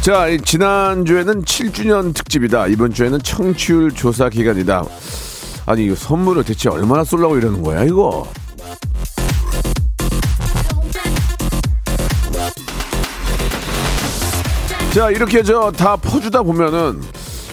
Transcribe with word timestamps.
자, 0.00 0.28
이 0.28 0.40
지난주에는 0.40 1.44
7주년 1.44 2.14
특집이다. 2.14 2.68
이번 2.68 2.92
주에는 2.92 3.18
청취율 3.22 3.92
조사 3.92 4.30
기간이다. 4.30 4.84
아니, 5.66 5.86
이 5.86 5.94
선물을 5.94 6.42
대체 6.44 6.70
얼마나 6.70 7.04
쏠라고 7.04 7.36
이러는 7.36 7.62
거야, 7.62 7.84
이거? 7.84 8.26
자, 14.92 15.10
이렇게 15.10 15.42
저 15.42 15.70
다 15.70 15.96
퍼주다 15.96 16.42
보면은 16.42 17.00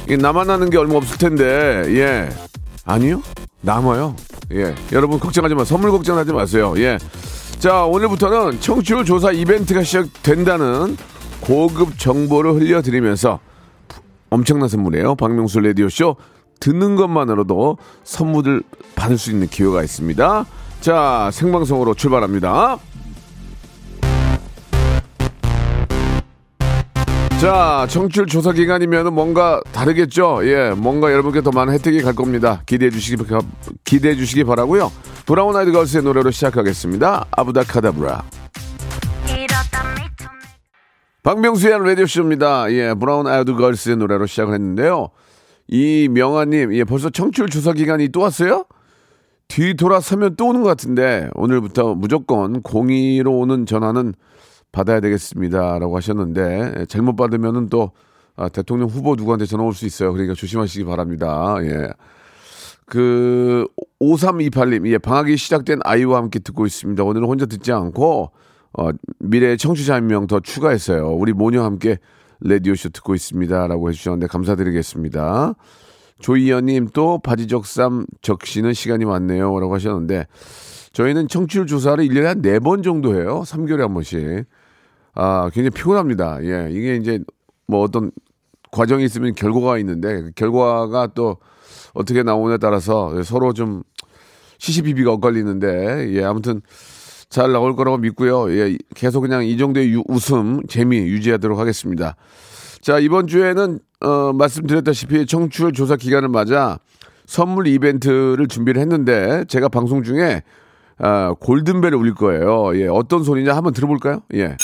이 0.09 0.17
나만 0.17 0.47
나는 0.47 0.69
게 0.69 0.77
얼마 0.77 0.95
없을 0.95 1.17
텐데, 1.17 1.83
예. 1.89 2.29
아니요? 2.85 3.21
남아요. 3.61 4.15
예. 4.53 4.73
여러분 4.91 5.19
걱정하지 5.19 5.53
마. 5.53 5.63
선물 5.63 5.91
걱정하지 5.91 6.31
마세요. 6.31 6.73
예. 6.77 6.97
자, 7.59 7.83
오늘부터는 7.83 8.59
청취율 8.61 9.05
조사 9.05 9.31
이벤트가 9.31 9.83
시작된다는 9.83 10.97
고급 11.47 11.97
정보를 11.97 12.55
흘려드리면서 12.55 13.39
엄청난 14.29 14.67
선물이에요. 14.67 15.15
박명수 15.15 15.61
라디오쇼 15.61 16.17
듣는 16.59 16.97
것만으로도 16.97 17.77
선물을 18.03 18.63
받을 18.95 19.17
수 19.17 19.31
있는 19.31 19.47
기회가 19.47 19.81
있습니다. 19.81 20.45
자, 20.81 21.29
생방송으로 21.31 21.93
출발합니다. 21.93 22.77
자, 27.39 27.87
청취율 27.89 28.25
조사 28.25 28.51
기간이면 28.51 29.13
뭔가 29.13 29.61
다르겠죠? 29.71 30.41
예, 30.43 30.71
뭔가 30.75 31.13
여러분께 31.13 31.41
더 31.41 31.51
많은 31.51 31.73
혜택이 31.75 32.01
갈 32.01 32.13
겁니다. 32.13 32.61
기대해 32.65 32.91
주시기, 32.91 33.23
기대해 33.85 34.15
주시기 34.15 34.43
바라고요 34.43 34.91
브라운 35.25 35.55
아이드 35.55 35.71
걸스의 35.71 36.03
노래로 36.03 36.31
시작하겠습니다. 36.31 37.27
아브라카다브라. 37.31 38.23
박명수의 41.27 41.83
라디오쇼입니다. 41.83 42.71
예, 42.71 42.93
브라운 42.93 43.27
아이드 43.27 43.53
걸스의 43.55 43.97
노래로 43.97 44.27
시작을 44.27 44.53
했는데요. 44.53 45.09
이 45.67 46.07
명아님, 46.09 46.73
예, 46.73 46.85
벌써 46.85 47.09
청취율 47.09 47.49
조사 47.49 47.73
기간이 47.73 48.07
또 48.13 48.21
왔어요? 48.21 48.63
뒤돌아서면 49.49 50.37
또 50.37 50.47
오는 50.47 50.61
것 50.61 50.69
같은데, 50.69 51.29
오늘부터 51.35 51.95
무조건 51.95 52.61
공이로 52.61 53.39
오는 53.39 53.65
전화는 53.65 54.13
받아야 54.71 55.01
되겠습니다. 55.01 55.79
라고 55.79 55.97
하셨는데, 55.97 56.75
예, 56.79 56.85
잘못 56.85 57.17
받으면은 57.17 57.67
또, 57.67 57.91
아, 58.37 58.47
대통령 58.47 58.87
후보 58.87 59.15
누구한테 59.15 59.45
전화 59.45 59.65
올 59.65 59.73
수 59.73 59.85
있어요. 59.85 60.13
그러니까 60.13 60.33
조심하시기 60.33 60.85
바랍니다. 60.85 61.57
예. 61.63 61.89
그, 62.85 63.67
5328님, 63.99 64.87
예, 64.87 64.97
방학이 64.97 65.35
시작된 65.35 65.79
아이와 65.83 66.19
함께 66.19 66.39
듣고 66.39 66.65
있습니다. 66.65 67.03
오늘은 67.03 67.27
혼자 67.27 67.45
듣지 67.45 67.73
않고, 67.73 68.31
어, 68.77 68.89
미래의 69.19 69.57
청취자 69.57 69.95
한 69.95 70.05
명 70.07 70.27
더 70.27 70.39
추가했어요. 70.39 71.09
우리 71.15 71.33
모녀 71.33 71.63
함께 71.63 71.97
라디오쇼 72.41 72.89
듣고 72.89 73.15
있습니다. 73.15 73.67
라고 73.67 73.89
해주셨는데 73.89 74.27
감사드리겠습니다. 74.27 75.55
조이연님 76.19 76.89
또 76.93 77.19
바지적삼 77.19 78.05
적시는 78.21 78.73
시간이 78.73 79.05
왔네요. 79.05 79.59
라고 79.59 79.73
하셨는데 79.75 80.27
저희는 80.93 81.27
청취율 81.27 81.67
조사를 81.67 82.03
1년에 82.05 82.23
한 82.23 82.41
4번 82.41 82.83
정도 82.83 83.15
해요. 83.15 83.43
3개월에 83.45 83.79
한 83.79 83.93
번씩. 83.93 84.45
아, 85.15 85.49
굉장히 85.53 85.69
피곤합니다. 85.71 86.39
예, 86.43 86.69
이게 86.71 86.95
이제 86.95 87.19
뭐 87.67 87.81
어떤 87.81 88.11
과정이 88.71 89.03
있으면 89.05 89.33
결과가 89.33 89.77
있는데 89.79 90.21
그 90.21 90.31
결과가 90.35 91.07
또 91.15 91.37
어떻게 91.93 92.21
나오냐에 92.23 92.57
따라서 92.57 93.23
서로 93.23 93.53
좀 93.53 93.83
시시비비가 94.59 95.11
엇갈리는데 95.13 96.13
예, 96.13 96.23
아무튼 96.23 96.61
잘 97.29 97.51
나올 97.51 97.75
거라고 97.75 97.97
믿고요. 97.97 98.51
예, 98.51 98.77
계속 98.95 99.21
그냥 99.21 99.45
이 99.45 99.57
정도의 99.57 99.91
유, 99.91 100.03
웃음, 100.07 100.61
재미 100.67 100.97
유지하도록 100.99 101.59
하겠습니다. 101.59 102.15
자, 102.81 102.99
이번 102.99 103.27
주에는, 103.27 103.79
어, 104.01 104.33
말씀드렸다시피 104.33 105.25
청취율 105.25 105.73
조사 105.73 105.95
기간을 105.95 106.29
맞아 106.29 106.79
선물 107.25 107.67
이벤트를 107.67 108.47
준비를 108.47 108.79
했는데 108.81 109.43
제가 109.49 109.67
방송 109.67 110.03
중에 110.03 110.43
아, 110.99 111.33
골든벨을 111.39 111.95
울릴 111.95 112.15
거예요. 112.15 112.75
예, 112.79 112.87
어떤 112.87 113.23
소리냐 113.23 113.55
한번 113.55 113.73
들어볼까요? 113.73 114.21
예. 114.33 114.55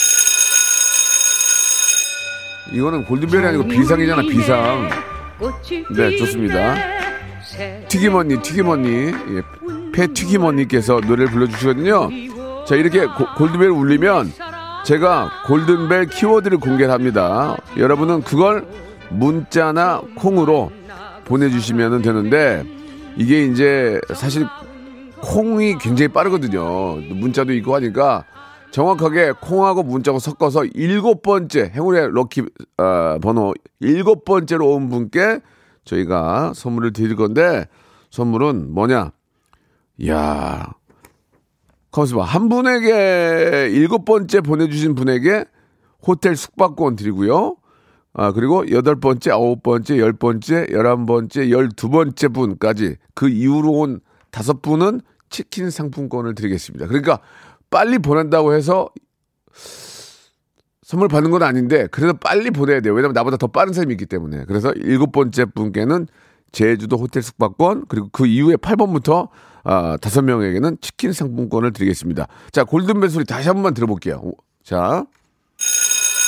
이거는 2.71 3.05
골든벨이 3.05 3.45
아니고 3.45 3.67
비상이잖아, 3.67 4.21
비상. 4.23 4.89
네, 5.95 6.15
좋습니다. 6.17 6.75
튀김언니, 7.87 8.41
튀김언니, 8.41 8.89
예, 8.89 9.41
패튀김언니께서 9.91 11.01
노래를 11.01 11.27
불러주시거든요. 11.31 12.09
자, 12.65 12.75
이렇게 12.75 13.05
고, 13.05 13.25
골든벨 13.37 13.69
울리면 13.69 14.31
제가 14.85 15.29
골든벨 15.47 16.07
키워드를 16.07 16.57
공개를 16.59 16.93
합니다. 16.93 17.57
여러분은 17.77 18.21
그걸 18.23 18.67
문자나 19.09 20.01
콩으로 20.15 20.71
보내주시면 21.25 22.01
되는데 22.01 22.65
이게 23.15 23.45
이제 23.45 23.99
사실 24.13 24.45
콩이 25.21 25.77
굉장히 25.77 26.09
빠르거든요. 26.09 26.95
문자도 26.97 27.53
있고 27.53 27.75
하니까 27.75 28.25
정확하게 28.71 29.33
콩하고 29.39 29.83
문자하고 29.83 30.19
섞어서 30.19 30.65
일곱 30.65 31.21
번째 31.21 31.71
행운의 31.73 32.11
럭키 32.11 32.41
어, 32.77 33.19
번호 33.21 33.53
일곱 33.79 34.25
번째로 34.25 34.73
온 34.73 34.89
분께 34.89 35.39
저희가 35.85 36.53
선물을 36.55 36.91
드릴 36.91 37.15
건데 37.15 37.67
선물은 38.09 38.73
뭐냐? 38.73 39.11
야 40.07 40.73
봐. 42.15 42.23
한 42.23 42.49
분에게 42.49 43.69
일곱 43.71 44.05
번째 44.05 44.41
보내주신 44.41 44.95
분에게 44.95 45.45
호텔 46.05 46.35
숙박권 46.35 46.95
드리고요. 46.95 47.55
아, 48.13 48.31
그리고 48.31 48.69
여덟 48.71 48.99
번째, 48.99 49.31
아홉 49.31 49.63
번째, 49.63 49.97
열 49.97 50.13
번째, 50.13 50.67
열한 50.71 51.05
번째, 51.05 51.49
열두 51.49 51.89
번째 51.89 52.27
분까지 52.27 52.97
그 53.15 53.29
이후로 53.29 53.71
온 53.71 54.01
다섯 54.29 54.61
분은 54.61 55.01
치킨 55.29 55.69
상품권을 55.69 56.35
드리겠습니다. 56.35 56.87
그러니까 56.87 57.19
빨리 57.69 57.97
보낸다고 57.97 58.53
해서 58.53 58.89
선물 60.83 61.07
받는 61.07 61.31
건 61.31 61.41
아닌데 61.41 61.87
그래도 61.87 62.13
빨리 62.13 62.51
보내야 62.51 62.81
돼요. 62.81 62.93
왜냐면 62.93 63.13
나보다 63.13 63.37
더 63.37 63.47
빠른 63.47 63.73
사람이 63.73 63.93
있기 63.93 64.05
때문에. 64.05 64.45
그래서 64.45 64.71
일곱 64.73 65.11
번째 65.11 65.45
분께는 65.45 66.07
제주도 66.53 66.95
호텔 66.97 67.21
숙박권 67.21 67.85
그리고 67.89 68.07
그 68.13 68.25
이후에 68.25 68.55
8번부터 68.55 69.27
아, 69.65 69.97
다섯 70.01 70.21
명에게는 70.21 70.77
치킨 70.81 71.11
상품권을 71.11 71.73
드리겠습니다. 71.73 72.27
자, 72.51 72.63
골든벨 72.63 73.09
소리 73.09 73.25
다시 73.25 73.47
한 73.49 73.55
번만 73.55 73.73
들어볼게요. 73.73 74.21
자. 74.63 75.05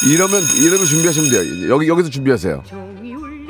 이러면, 0.09 0.41
이러면 0.62 0.85
준비하시면 0.85 1.30
돼요. 1.30 1.69
여기, 1.69 1.88
여기서 1.88 2.09
준비하세요. 2.09 2.64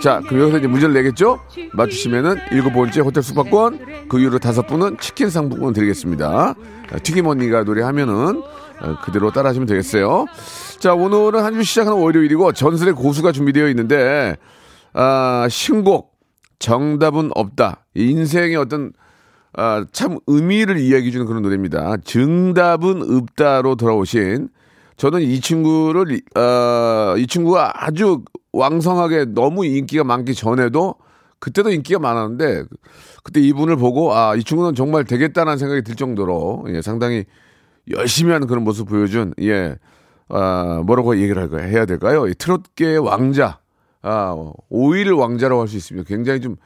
자, 0.01 0.21
그럼 0.27 0.41
여기서 0.41 0.57
이제 0.59 0.67
문제를 0.67 0.93
내겠죠? 0.93 1.39
맞추시면은 1.73 2.37
일곱 2.51 2.73
번째 2.73 3.01
호텔 3.01 3.23
숙박권, 3.23 4.07
그 4.09 4.19
이후로 4.19 4.39
다섯 4.39 4.65
분은 4.67 4.97
치킨 4.99 5.29
상품권 5.29 5.73
드리겠습니다. 5.73 6.55
튀김 7.03 7.25
언니가 7.27 7.63
노래하면은 7.63 8.41
어, 8.81 8.97
그대로 9.03 9.31
따라 9.31 9.49
하시면 9.49 9.67
되겠어요. 9.67 10.25
자, 10.79 10.93
오늘은 10.93 11.43
한 11.43 11.53
주 11.53 11.63
시작하는 11.63 11.97
월요일이고 11.99 12.51
전설의 12.53 12.93
고수가 12.93 13.31
준비되어 13.31 13.69
있는데, 13.69 14.35
아, 14.93 15.47
신곡, 15.49 16.14
정답은 16.59 17.31
없다. 17.35 17.85
인생의 17.95 18.55
어떤 18.55 18.93
아, 19.53 19.85
참 19.91 20.17
의미를 20.27 20.79
이야기해 20.79 21.11
주는 21.11 21.25
그런 21.25 21.41
노래입니다. 21.41 21.97
정답은 22.03 23.01
없다로 23.17 23.75
돌아오신 23.75 24.49
저는 24.97 25.21
이 25.21 25.39
친구를 25.39 26.21
어, 26.37 27.15
이 27.17 27.27
친구가 27.27 27.85
아주 27.85 28.23
왕성하게 28.53 29.25
너무 29.33 29.65
인기가 29.65 30.03
많기 30.03 30.33
전에도 30.33 30.95
그때도 31.39 31.71
인기가 31.71 31.99
많았는데 31.99 32.63
그때 33.23 33.39
이분을 33.41 33.75
보고 33.77 34.13
아 34.13 34.35
이 34.35 34.43
친구는 34.43 34.75
정말 34.75 35.03
되겠다는 35.05 35.57
생각이 35.57 35.81
들 35.83 35.95
정도로 35.95 36.65
예, 36.69 36.81
상당히 36.81 37.25
열심히 37.91 38.31
하는 38.31 38.47
그런 38.47 38.63
모습 38.63 38.87
보여준 38.87 39.33
예 39.41 39.75
아, 40.29 40.81
뭐라고 40.85 41.17
얘기를 41.17 41.41
할까요? 41.41 41.67
해야 41.67 41.85
될까요? 41.85 42.25
트롯계의 42.37 42.97
왕자 42.99 43.59
아, 44.07 44.35
오일 44.69 45.11
왕자라고 45.11 45.61
할 45.61 45.67
수 45.67 45.77
있습니다. 45.77 46.07
굉장히 46.07 46.39
좀, 46.39 46.57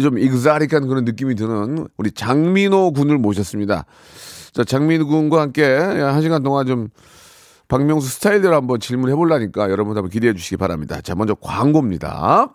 좀 0.00 0.18
익사릭한 0.18 0.86
그런 0.86 1.04
느낌이 1.04 1.34
드는 1.34 1.88
우리 1.96 2.12
장민호 2.12 2.92
군을 2.92 3.18
모셨습니다. 3.18 3.86
자, 4.52 4.64
장민호 4.64 5.06
군과 5.08 5.40
함께 5.40 5.64
한 5.64 6.22
시간 6.22 6.42
동안 6.42 6.66
좀, 6.66 6.88
박명수 7.68 8.08
스타일대로 8.08 8.54
한번 8.54 8.78
질문해 8.78 9.16
보려니까 9.16 9.70
여러분 9.70 9.96
한번 9.96 10.10
기대해 10.10 10.32
주시기 10.32 10.56
바랍니다. 10.56 11.00
자, 11.00 11.16
먼저 11.16 11.34
광고입니다. 11.34 12.54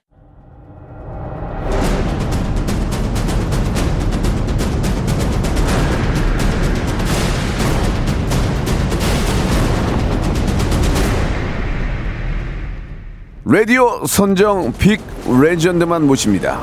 라디오 13.51 14.05
선정 14.05 14.71
빅 14.71 15.01
레전드만 15.41 16.07
모십니다. 16.07 16.61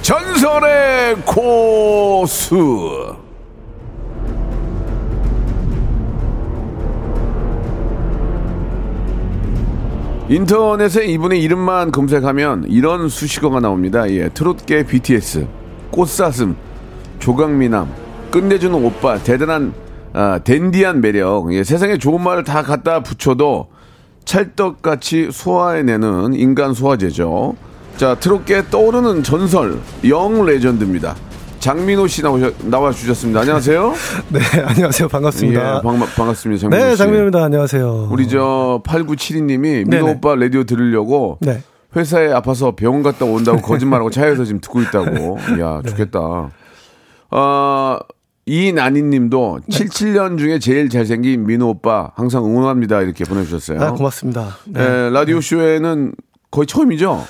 전설의 0.00 1.16
고수. 1.26 3.16
인터넷에 10.30 11.04
이분의 11.04 11.42
이름만 11.42 11.92
검색하면 11.92 12.64
이런 12.66 13.10
수식어가 13.10 13.60
나옵니다. 13.60 14.10
예, 14.10 14.30
트롯계 14.30 14.86
BTS, 14.86 15.46
꽃사슴, 15.90 16.56
조각미남, 17.18 17.92
끝내주는 18.30 18.74
오빠, 18.82 19.18
대단한 19.18 19.74
아, 20.14 20.38
댄디한 20.42 21.02
매력. 21.02 21.52
예, 21.52 21.62
세상에 21.62 21.98
좋은 21.98 22.22
말을 22.22 22.44
다 22.44 22.62
갖다 22.62 23.02
붙여도 23.02 23.71
찰떡같이 24.24 25.28
소화해내는 25.32 26.34
인간 26.34 26.74
소화제죠. 26.74 27.54
자, 27.96 28.14
트롯계 28.16 28.70
떠오르는 28.70 29.22
전설, 29.22 29.78
영 30.08 30.44
레전드입니다. 30.44 31.14
장민호 31.60 32.08
씨 32.08 32.22
나오셔, 32.22 32.50
나와주셨습니다. 32.64 33.40
안녕하세요. 33.40 33.94
네, 34.32 34.40
안녕하세요. 34.66 35.08
반갑습니다. 35.08 35.76
예, 35.78 35.82
반, 35.82 35.98
반갑습니다. 36.00 36.60
장민호 36.62 36.84
네, 36.84 36.90
씨. 36.92 36.96
장민호입니다. 36.98 37.44
안녕하세요. 37.44 38.08
우리 38.10 38.26
저 38.28 38.82
8972님이 38.84 39.88
민호. 39.88 40.10
오빠 40.10 40.34
라디오 40.34 40.64
들으려고 40.64 41.38
네. 41.40 41.62
회사에 41.94 42.32
아파서 42.32 42.74
병원 42.74 43.02
갔다 43.04 43.26
온다고 43.26 43.58
거짓말하고 43.60 44.10
차에서 44.10 44.44
지금 44.44 44.60
듣고 44.60 44.80
있다고. 44.82 45.38
이야, 45.58 45.80
네. 45.84 45.90
좋겠다. 45.90 46.50
어, 47.30 47.98
이나니 48.44 49.02
님도 49.02 49.60
77년 49.68 50.36
중에 50.38 50.58
제일 50.58 50.88
잘생긴 50.88 51.46
민호 51.46 51.68
오빠 51.68 52.10
항상 52.16 52.44
응원합니다. 52.44 53.02
이렇게 53.02 53.24
보내주셨어요. 53.24 53.80
아, 53.80 53.92
고맙습니다. 53.92 54.56
네. 54.66 54.80
예, 54.80 55.10
라디오 55.10 55.40
쇼에는 55.40 56.14
거의 56.50 56.66
처음이죠? 56.66 57.24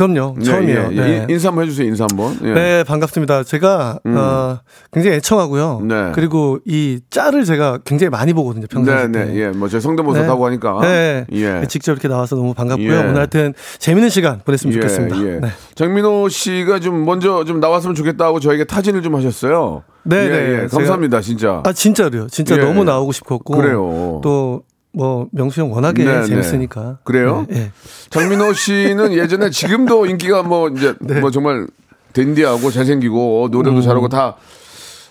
그럼요. 0.00 0.34
네, 0.38 0.44
처음이에요. 0.44 0.88
예, 0.92 0.96
예. 0.96 1.00
네. 1.00 1.16
인- 1.18 1.30
인사 1.30 1.48
한번 1.48 1.64
해주세요, 1.64 1.86
인사 1.86 2.06
한번. 2.08 2.38
예. 2.42 2.52
네, 2.54 2.84
반갑습니다. 2.84 3.44
제가 3.44 3.98
어, 4.04 4.58
굉장히 4.92 5.16
애청하고요. 5.18 5.82
네. 5.84 6.12
그리고 6.14 6.58
이 6.64 7.00
짤을 7.10 7.44
제가 7.44 7.80
굉장히 7.84 8.08
많이 8.08 8.32
보거든요. 8.32 8.66
평소에. 8.66 9.08
네, 9.08 9.24
네, 9.26 9.34
예. 9.36 9.48
뭐, 9.48 9.68
제 9.68 9.78
성대모사하고 9.78 10.46
하니까. 10.46 10.78
네. 10.80 11.26
예. 11.32 11.62
직접 11.68 11.92
이렇게 11.92 12.08
나와서 12.08 12.34
너무 12.36 12.54
반갑고요. 12.54 12.90
예. 12.90 12.96
오늘 12.98 13.16
하여튼 13.16 13.52
재밌는 13.78 14.08
시간 14.08 14.40
보냈으면 14.44 14.72
좋겠습니다. 14.74 15.18
예. 15.22 15.40
네. 15.40 15.48
장민호 15.74 16.30
씨가 16.30 16.80
좀 16.80 17.04
먼저 17.04 17.44
좀 17.44 17.60
나왔으면 17.60 17.94
좋겠다고 17.94 18.40
저에게 18.40 18.64
타진을 18.64 19.02
좀 19.02 19.14
하셨어요. 19.16 19.82
네, 20.04 20.16
예, 20.16 20.28
네. 20.28 20.62
예. 20.62 20.66
감사합니다, 20.66 21.20
진짜. 21.20 21.62
아, 21.66 21.72
진짜로요. 21.74 22.28
진짜 22.28 22.56
예. 22.56 22.60
너무 22.60 22.84
나오고 22.84 23.12
싶었고. 23.12 23.54
그래요. 23.54 24.20
또, 24.22 24.62
뭐, 24.92 25.28
명수 25.32 25.60
형 25.60 25.72
워낙에 25.72 26.04
네, 26.04 26.20
네. 26.20 26.26
재밌으니까. 26.26 26.98
그래요? 27.04 27.46
네, 27.48 27.56
예. 27.56 27.72
장민호 28.10 28.52
씨는 28.54 29.12
예전에 29.12 29.50
지금도 29.50 30.06
인기가 30.06 30.42
뭐 30.42 30.68
이제 30.68 30.94
네. 31.00 31.20
뭐 31.20 31.30
정말 31.30 31.66
댄디하고 32.12 32.70
잘생기고 32.70 33.48
노래도 33.52 33.76
음. 33.76 33.82
잘하고 33.82 34.08
다 34.08 34.36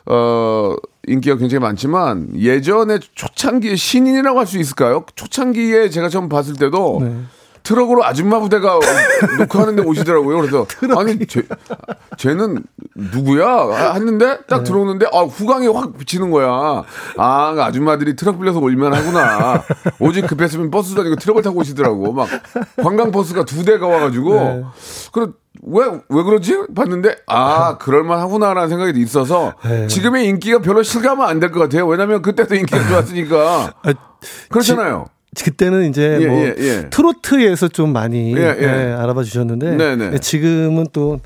어, 0.05 0.75
인기가 1.07 1.37
굉장히 1.37 1.61
많지만 1.61 2.29
예전에 2.35 2.99
초창기의 3.15 3.77
신인이라고 3.77 4.39
할 4.39 4.45
수 4.47 4.57
있을까요? 4.59 5.05
초창기에 5.15 5.89
제가 5.89 6.09
처음 6.09 6.27
봤을 6.29 6.55
때도 6.55 6.99
네. 7.01 7.15
트럭으로 7.63 8.03
아줌마 8.05 8.39
부대가 8.39 8.79
녹화하는데 9.39 9.83
오시더라고요. 9.83 10.37
그래서 10.39 10.65
아니 10.97 11.17
쟤, 11.27 11.43
쟤는 12.17 12.63
누구야? 12.95 13.93
했는데 13.93 14.25
네. 14.25 14.37
딱 14.47 14.63
들어오는데 14.63 15.07
아 15.13 15.21
후광이 15.21 15.67
확 15.67 15.97
비치는 15.97 16.31
거야. 16.31 16.83
아 17.17 17.55
아줌마들이 17.57 18.15
트럭 18.15 18.39
빌려서 18.39 18.59
올면 18.59 18.93
하구나. 18.93 19.63
오직 19.99 20.25
급했으면 20.27 20.71
버스 20.71 20.95
다니고 20.95 21.15
트럭을 21.17 21.41
타고 21.43 21.59
오시더라고. 21.59 22.13
막 22.13 22.27
관광 22.81 23.11
버스가 23.11 23.45
두 23.45 23.63
대가 23.65 23.87
와가지고 23.87 24.33
네. 24.33 24.63
그래 25.11 25.27
왜, 25.63 25.83
왜 26.07 26.23
그러지? 26.23 26.67
봤는데, 26.73 27.17
아, 27.27 27.77
그럴만 27.79 28.17
하구나라는 28.19 28.69
생각이 28.69 28.97
있어서, 29.01 29.55
네. 29.65 29.87
지금의 29.87 30.25
인기가 30.27 30.59
별로 30.59 30.83
실감은 30.83 31.25
안 31.25 31.39
될 31.41 31.51
것 31.51 31.59
같아요. 31.59 31.85
왜냐면 31.85 32.21
그때도 32.21 32.55
인기가 32.55 32.87
좋았으니까. 32.87 33.73
아, 33.83 33.93
그렇잖아요. 34.49 35.07
그때는 35.43 35.89
이제 35.89 36.17
예, 36.21 36.27
뭐 36.27 36.39
예, 36.39 36.55
예. 36.57 36.89
트로트에서 36.89 37.67
좀 37.67 37.93
많이 37.93 38.35
예, 38.35 38.55
예. 38.59 38.63
예, 38.63 38.67
알아봐 38.93 39.23
주셨는데 39.23 39.75
네, 39.75 39.95
네. 39.95 40.11
예, 40.13 40.17
지금은 40.17 40.87
또 40.91 41.19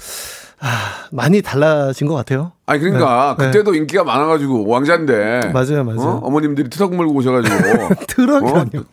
아, 0.65 1.07
많이 1.11 1.41
달라진 1.41 2.07
것 2.07 2.15
같아요. 2.15 2.53
아니, 2.65 2.79
그러니까, 2.79 3.35
네. 3.37 3.47
그때도 3.47 3.75
인기가 3.75 4.05
많아가지고, 4.05 4.65
왕자인데. 4.65 5.51
맞아요, 5.53 5.83
맞아요. 5.83 6.21
어? 6.23 6.29
머님들이 6.29 6.69
트럭 6.69 6.95
몰고 6.95 7.15
오셔가지고. 7.15 7.55
트럭이라뇨. 8.07 8.83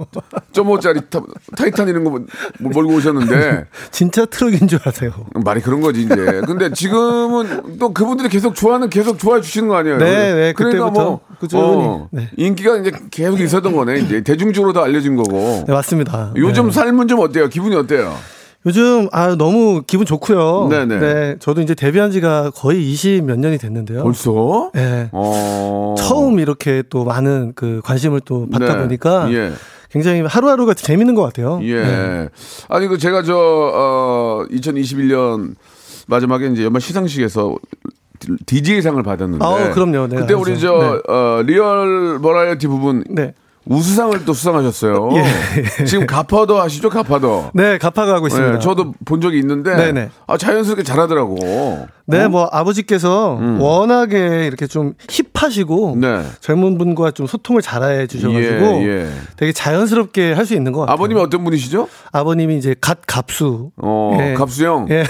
점 0.52 0.67
5짜리 0.67 1.08
타, 1.08 1.20
타이탄 1.56 1.87
이런 1.88 2.02
거 2.02 2.11
뭐- 2.11 2.25
몰고 2.58 2.94
오셨는데. 2.94 3.67
진짜 3.93 4.26
트럭인 4.26 4.67
줄 4.67 4.81
아세요. 4.84 5.12
말이 5.44 5.61
그런 5.61 5.81
거지, 5.81 6.02
이제. 6.02 6.17
근데 6.44 6.72
지금은 6.72 7.78
또 7.78 7.93
그분들이 7.94 8.28
계속 8.28 8.56
좋아하는, 8.56 8.90
계속 8.90 9.20
좋아해 9.20 9.40
주시는 9.40 9.68
거 9.68 9.76
아니에요? 9.76 9.99
네, 9.99 10.35
네, 10.35 10.52
그러니까 10.52 10.87
그때부터 10.87 11.04
뭐, 11.04 11.21
꾸준히, 11.38 11.62
어, 11.62 12.09
네. 12.11 12.28
인기가 12.37 12.76
이제 12.78 12.90
계속 13.12 13.38
있었던 13.40 13.73
거네. 13.76 14.00
이제 14.00 14.23
대중적으로 14.25 14.73
다 14.73 14.83
알려진 14.83 15.14
거고. 15.14 15.62
네, 15.68 15.73
맞습니다. 15.73 16.33
요즘 16.35 16.66
네. 16.66 16.73
삶은 16.73 17.06
좀 17.06 17.21
어때요? 17.21 17.47
기분이 17.49 17.76
어때요? 17.76 18.16
요즘 18.67 19.09
아 19.11 19.37
너무 19.37 19.83
기분 19.87 20.05
좋고요. 20.05 20.69
네네. 20.69 20.99
네, 20.99 21.37
저도 21.38 21.62
이제 21.62 21.75
데뷔한 21.75 22.11
지가 22.11 22.50
거의 22.50 22.83
20 22.90 23.25
몇 23.25 23.38
년이 23.38 23.57
됐는데요. 23.59 24.02
벌써? 24.02 24.71
네. 24.75 25.09
어. 25.12 25.95
처음 25.99 26.38
이렇게 26.38 26.83
또 26.90 27.05
많은 27.05 27.52
그 27.55 27.81
관심을 27.83 28.21
또 28.25 28.47
받다 28.50 28.75
네. 28.76 28.83
보니까 28.83 29.33
예. 29.33 29.52
굉장히 29.90 30.21
하루하루가 30.21 30.75
재밌는 30.75 31.14
것 31.14 31.23
같아요. 31.23 31.59
예. 31.62 31.83
네. 31.83 32.29
아니, 32.69 32.87
그 32.87 32.97
제가 32.99 33.23
저, 33.23 33.35
어, 33.37 34.45
2021년 34.50 35.55
마지막에 36.07 36.47
이제 36.49 36.64
연말 36.64 36.81
시상식에서 36.81 37.57
DJ상을 38.47 39.02
받았는데. 39.02 39.45
아, 39.45 39.71
그럼요. 39.73 40.07
네, 40.07 40.17
그때 40.17 40.35
알죠. 40.35 40.40
우리 40.40 40.61
저, 40.61 40.73
네. 40.79 41.12
어, 41.12 41.43
리얼 41.45 42.21
버라이어티 42.21 42.67
부분 42.69 43.05
네. 43.09 43.35
우수상을 43.67 44.25
또 44.25 44.33
수상하셨어요. 44.33 45.11
예. 45.81 45.85
지금 45.85 46.07
갓파더 46.07 46.61
하시죠, 46.62 46.88
갓파더. 46.90 47.50
네, 47.55 47.79
갓파더 47.78 48.14
하고 48.14 48.26
있습니다. 48.26 48.55
예, 48.55 48.59
저도 48.59 48.95
본 49.05 49.21
적이 49.21 49.38
있는데 49.40 49.76
네네. 49.76 50.11
아, 50.26 50.37
자연스럽게 50.37 50.83
잘하더라고. 50.83 51.37
네, 52.07 52.25
어? 52.25 52.29
뭐 52.29 52.49
아버지께서 52.50 53.38
워낙에 53.61 54.47
이렇게 54.47 54.67
좀 54.67 54.95
힙하시고 55.09 55.93
음. 55.95 56.00
네. 56.00 56.23
젊은 56.40 56.76
분과 56.79 57.12
좀 57.12 57.26
소통을 57.29 57.62
잘해 57.62 58.07
주셔가지고 58.09 58.43
예, 58.83 58.87
예. 59.05 59.11
되게 59.37 59.52
자연스럽게 59.52 60.33
할 60.33 60.45
수 60.50 60.55
있는 60.55 60.73
것 60.73 60.81
같아요. 60.81 60.95
아버님이 60.95 61.21
어떤 61.21 61.45
분이시죠? 61.45 61.87
아버님이 62.11 62.57
이제 62.59 62.75
갓 62.81 62.99
갑수. 63.07 63.71
어, 63.76 64.19
예. 64.21 64.35
갑수형. 64.35 64.88
예. 64.90 65.05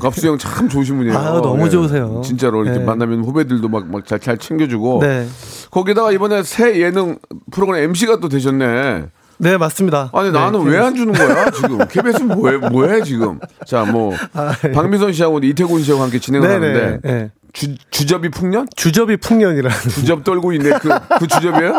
갑수형 0.00 0.38
참 0.38 0.68
좋으신 0.68 0.96
분이에요. 0.96 1.18
아유, 1.18 1.40
너무 1.42 1.66
예. 1.66 1.68
좋으세요. 1.68 2.22
진짜로 2.24 2.64
이렇게 2.64 2.80
예. 2.80 2.84
만나면 2.84 3.24
후배들도 3.24 3.68
막 3.68 3.84
막 3.88 4.06
잘 4.06 4.18
잘 4.20 4.38
챙겨주고. 4.38 5.00
네, 5.02 5.26
거기다가 5.70 6.12
이번에 6.12 6.42
새 6.42 6.80
예능 6.80 7.18
프로그램 7.50 7.84
MC가 7.84 8.20
또 8.20 8.28
되셨네. 8.28 9.06
네 9.40 9.56
맞습니다. 9.56 10.10
아니 10.12 10.32
나는 10.32 10.64
네, 10.64 10.72
왜안 10.72 10.96
주는 10.96 11.12
거야 11.12 11.50
지금? 11.50 11.78
KBS는 11.86 12.36
뭐해 12.36 12.56
뭐해 12.56 13.02
지금? 13.02 13.38
자뭐 13.66 14.12
아, 14.34 14.52
예. 14.64 14.72
박미선 14.72 15.12
씨하고 15.12 15.38
이태곤 15.38 15.82
씨하고 15.82 16.02
함께 16.02 16.18
진행을 16.18 16.48
네, 16.48 16.54
하는데 16.54 17.00
네, 17.02 17.12
네. 17.12 17.30
주, 17.52 17.74
주접이 17.90 18.28
풍년? 18.30 18.66
주접이 18.76 19.16
풍년이라는. 19.16 19.76
주접 19.90 20.22
떨고 20.24 20.52
있네. 20.52 20.70
그, 20.80 20.88
그 21.18 21.26
주접이에요? 21.26 21.78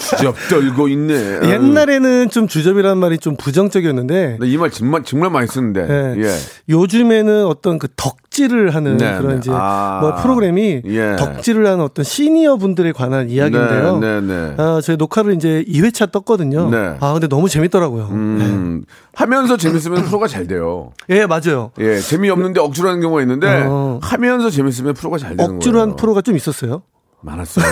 주접 0.00 0.34
떨고 0.48 0.88
있네. 0.88 1.40
옛날에는 1.50 2.30
좀 2.30 2.46
주접이라는 2.48 2.98
말이 2.98 3.18
좀 3.18 3.36
부정적이었는데 3.36 4.38
이 4.42 4.56
말 4.56 4.70
정말, 4.70 5.02
정말 5.04 5.30
많이 5.30 5.46
쓰는데. 5.46 5.86
예. 6.16 6.22
예. 6.22 6.34
요즘에는 6.68 7.46
어떤 7.46 7.78
그 7.78 7.88
덕질을 7.96 8.74
하는 8.74 8.96
네, 8.96 9.16
그런 9.18 9.32
네. 9.34 9.38
이제 9.38 9.50
아. 9.52 9.98
뭐 10.00 10.14
프로그램이 10.22 10.82
예. 10.86 11.16
덕질을 11.18 11.66
하는 11.66 11.80
어떤 11.80 12.04
시니어 12.04 12.56
분들에 12.56 12.92
관한 12.92 13.28
이야기인데요. 13.28 13.98
네, 13.98 14.20
네, 14.20 14.34
네. 14.34 14.54
아, 14.56 14.80
저희 14.82 14.96
녹화를 14.96 15.34
이제 15.34 15.64
2회차 15.68 16.10
떴거든요. 16.12 16.70
네. 16.70 16.96
아, 17.00 17.12
근데 17.12 17.26
너무 17.28 17.48
재밌더라고요. 17.48 18.08
음, 18.10 18.84
하면서 19.18 19.56
재밌으면 19.56 20.04
프로가 20.04 20.28
잘 20.28 20.46
돼요. 20.46 20.92
예, 21.08 21.26
맞아요. 21.26 21.72
예, 21.80 21.98
재미없는데 21.98 22.60
억지로 22.60 22.88
하는 22.88 23.00
경우가 23.00 23.20
있는데 23.22 23.64
어. 23.66 23.98
하면서 24.00 24.48
재밌으면 24.48 24.94
프로가 24.94 25.18
잘 25.18 25.36
되는 25.36 25.56
억지로 25.56 25.72
거예요. 25.72 25.88
한 25.88 25.96
프로가 25.96 26.20
좀 26.22 26.36
있었어요. 26.36 26.82
많았어요. 27.22 27.66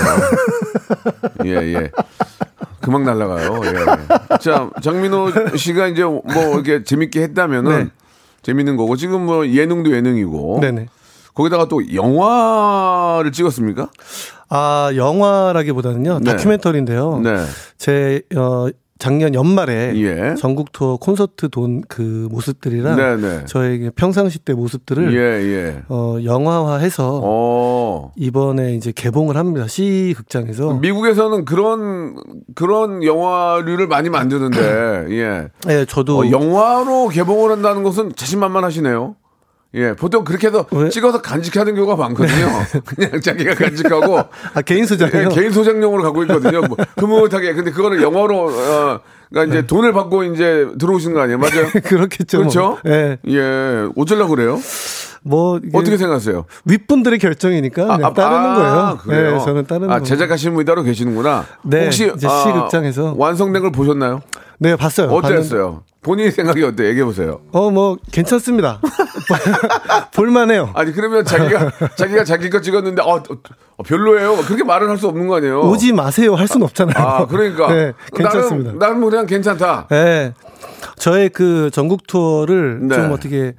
예, 1.44 1.50
예. 1.50 1.90
금방 2.80 3.04
날아가요. 3.04 3.60
예. 3.64 4.36
자, 4.38 4.68
장민호 4.82 5.56
씨가 5.56 5.86
이제 5.86 6.02
뭐 6.02 6.24
이렇게 6.54 6.82
재밌게 6.82 7.22
했다면은 7.22 7.84
네. 7.84 7.90
재밌는 8.42 8.76
거고 8.76 8.96
지금 8.96 9.24
뭐 9.26 9.46
예능도 9.46 9.94
예능이고 9.94 10.58
네네. 10.60 10.88
거기다가 11.32 11.68
또 11.68 11.94
영화를 11.94 13.30
찍었습니까? 13.30 13.88
아, 14.48 14.90
영화라기보다는요. 14.96 16.18
네. 16.22 16.30
다큐멘터리인데요. 16.32 17.20
네. 17.22 17.44
제, 17.78 18.22
어, 18.34 18.66
작년 18.98 19.34
연말에 19.34 19.92
예. 19.96 20.34
전국 20.36 20.72
투어 20.72 20.96
콘서트 20.96 21.48
돈 21.48 21.76
그 21.88 22.28
모습들이랑 22.30 22.96
네, 22.96 23.16
네. 23.16 23.44
저의 23.46 23.90
평상시 23.94 24.38
때 24.38 24.54
모습들을 24.54 25.14
예, 25.14 25.18
예. 25.18 25.82
어, 25.88 26.18
영화화해서 26.22 27.20
어. 27.22 28.12
이번에 28.16 28.74
이제 28.74 28.92
개봉을 28.92 29.36
합니다. 29.36 29.66
C 29.66 30.14
극장에서. 30.16 30.74
미국에서는 30.74 31.44
그런 31.44 32.16
그런 32.54 33.02
영화류를 33.02 33.86
많이 33.86 34.10
만드는데 34.10 35.06
예. 35.10 35.48
예, 35.68 35.84
저도 35.86 36.20
어, 36.20 36.30
영화로 36.30 37.08
개봉을 37.08 37.50
한다는 37.50 37.82
것은 37.82 38.12
자신만만하시네요. 38.14 39.16
예, 39.76 39.92
보통 39.94 40.24
그렇게 40.24 40.46
해서 40.48 40.66
왜? 40.70 40.88
찍어서 40.88 41.20
간직하는 41.20 41.74
경우가 41.74 41.96
많거든요. 41.96 42.46
그냥 42.86 43.20
자기가 43.20 43.54
간직하고 43.54 44.18
아 44.54 44.62
개인 44.62 44.86
소장이요. 44.86 45.28
예, 45.30 45.34
개인 45.34 45.52
소장용으로 45.52 46.02
갖고 46.02 46.22
있거든요. 46.22 46.62
뭐, 46.62 46.76
흐뭇하게. 46.96 47.54
근데 47.54 47.70
그거는 47.70 48.02
영화로 48.02 48.46
어, 48.48 49.00
그러니까 49.30 49.54
이제 49.54 49.66
돈을 49.66 49.92
받고 49.92 50.24
이제 50.24 50.66
들어오시는 50.78 51.14
거 51.14 51.20
아니에요? 51.20 51.38
맞아요? 51.38 51.66
그렇겠죠. 51.84 52.38
뭐. 52.38 52.48
그렇죠? 52.48 52.78
예. 52.86 53.18
예, 53.28 53.88
어쩌려고 53.96 54.34
그래요? 54.34 54.58
뭐 55.22 55.60
어떻게 55.74 55.96
생각하세요? 55.96 56.44
윗분들의 56.66 57.18
결정이니까 57.18 57.96
그냥 57.96 58.14
따르는 58.14 58.54
거예요. 58.54 58.98
그래요? 59.02 59.34
예, 59.34 59.44
저는 59.44 59.66
따르는 59.66 59.90
아, 59.90 59.98
거. 59.98 60.04
제작하시는 60.04 60.54
분이 60.54 60.64
따로 60.64 60.84
계시는구나. 60.84 61.44
네, 61.64 61.84
혹시 61.84 62.12
이제 62.16 62.28
아, 62.28 62.44
C 62.44 62.52
극장에서. 62.52 63.14
완성된 63.18 63.60
걸 63.62 63.72
보셨나요? 63.72 64.22
네, 64.58 64.76
봤어요. 64.76 65.08
어땠어요? 65.08 65.82
본인 66.06 66.30
생각이 66.30 66.62
어때? 66.62 66.84
얘기해 66.86 67.04
보세요. 67.04 67.40
어, 67.50 67.68
뭐 67.68 67.96
괜찮습니다. 68.12 68.80
볼만해요. 70.14 70.70
아니 70.74 70.92
그러면 70.92 71.24
자기가 71.24 71.72
자기가 71.96 72.22
자기 72.22 72.48
거 72.48 72.60
찍었는데 72.60 73.02
어, 73.02 73.22
어, 73.76 73.82
별로예요. 73.82 74.36
그렇게 74.36 74.62
말을 74.62 74.88
할 74.88 74.96
수 74.96 75.08
없는 75.08 75.26
거 75.26 75.36
아니에요? 75.36 75.60
오지 75.62 75.92
마세요 75.92 76.34
할 76.36 76.46
수는 76.48 76.64
없잖아요. 76.64 77.04
아 77.06 77.26
그러니까 77.26 77.66
네, 77.74 77.92
괜찮습니다. 78.14 78.70
나는, 78.70 78.78
나는 78.78 79.00
뭐 79.00 79.10
그냥 79.10 79.26
괜찮다. 79.26 79.88
네. 79.90 80.32
저의 80.96 81.28
그 81.28 81.68
전국 81.72 82.06
투어를 82.06 82.78
네. 82.88 82.94
좀 82.94 83.12
어떻게 83.12 83.52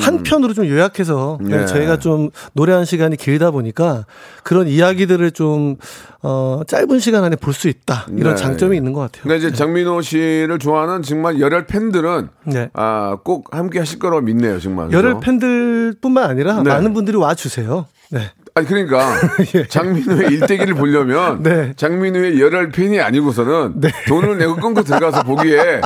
한 0.00 0.22
편으로 0.24 0.52
좀 0.54 0.66
요약해서 0.66 1.38
네. 1.40 1.64
저희가 1.66 1.98
좀 1.98 2.30
노래한 2.54 2.84
시간이 2.84 3.16
길다 3.16 3.50
보니까 3.52 4.06
그런 4.42 4.66
이야기들을 4.66 5.30
좀 5.30 5.76
어, 6.22 6.62
짧은 6.66 6.98
시간 6.98 7.22
안에 7.24 7.36
볼 7.36 7.54
수 7.54 7.68
있다 7.68 8.06
이런 8.16 8.34
네. 8.34 8.40
장점이 8.42 8.76
있는 8.76 8.92
것 8.92 9.00
같아요. 9.00 9.22
그러니까 9.24 9.48
이제 9.48 9.56
장민호 9.56 10.00
씨를 10.02 10.58
좋아하는 10.58 11.02
정말 11.02 11.38
열혈 11.40 11.66
팬 11.66 11.89
들은 11.92 12.28
네. 12.44 12.70
아 12.74 13.16
꼭 13.24 13.54
함께 13.54 13.78
하실 13.78 13.98
거라고 13.98 14.22
믿네요 14.22 14.60
정말. 14.60 14.86
그죠? 14.86 14.98
열혈 14.98 15.20
팬들뿐만 15.20 16.30
아니라 16.30 16.62
네. 16.62 16.70
많은 16.70 16.92
분들이 16.94 17.16
와 17.16 17.34
주세요. 17.34 17.86
네. 18.10 18.30
아니 18.54 18.66
그러니까 18.66 19.14
예. 19.54 19.66
장민호의 19.68 20.28
일대기를 20.32 20.74
보려면 20.74 21.42
네. 21.42 21.72
장민호의 21.76 22.40
열혈 22.40 22.70
팬이 22.70 23.00
아니고서는 23.00 23.74
네. 23.80 23.90
돈을 24.08 24.38
내고 24.38 24.56
끊고 24.56 24.82
들어가서 24.82 25.22
보기에 25.22 25.80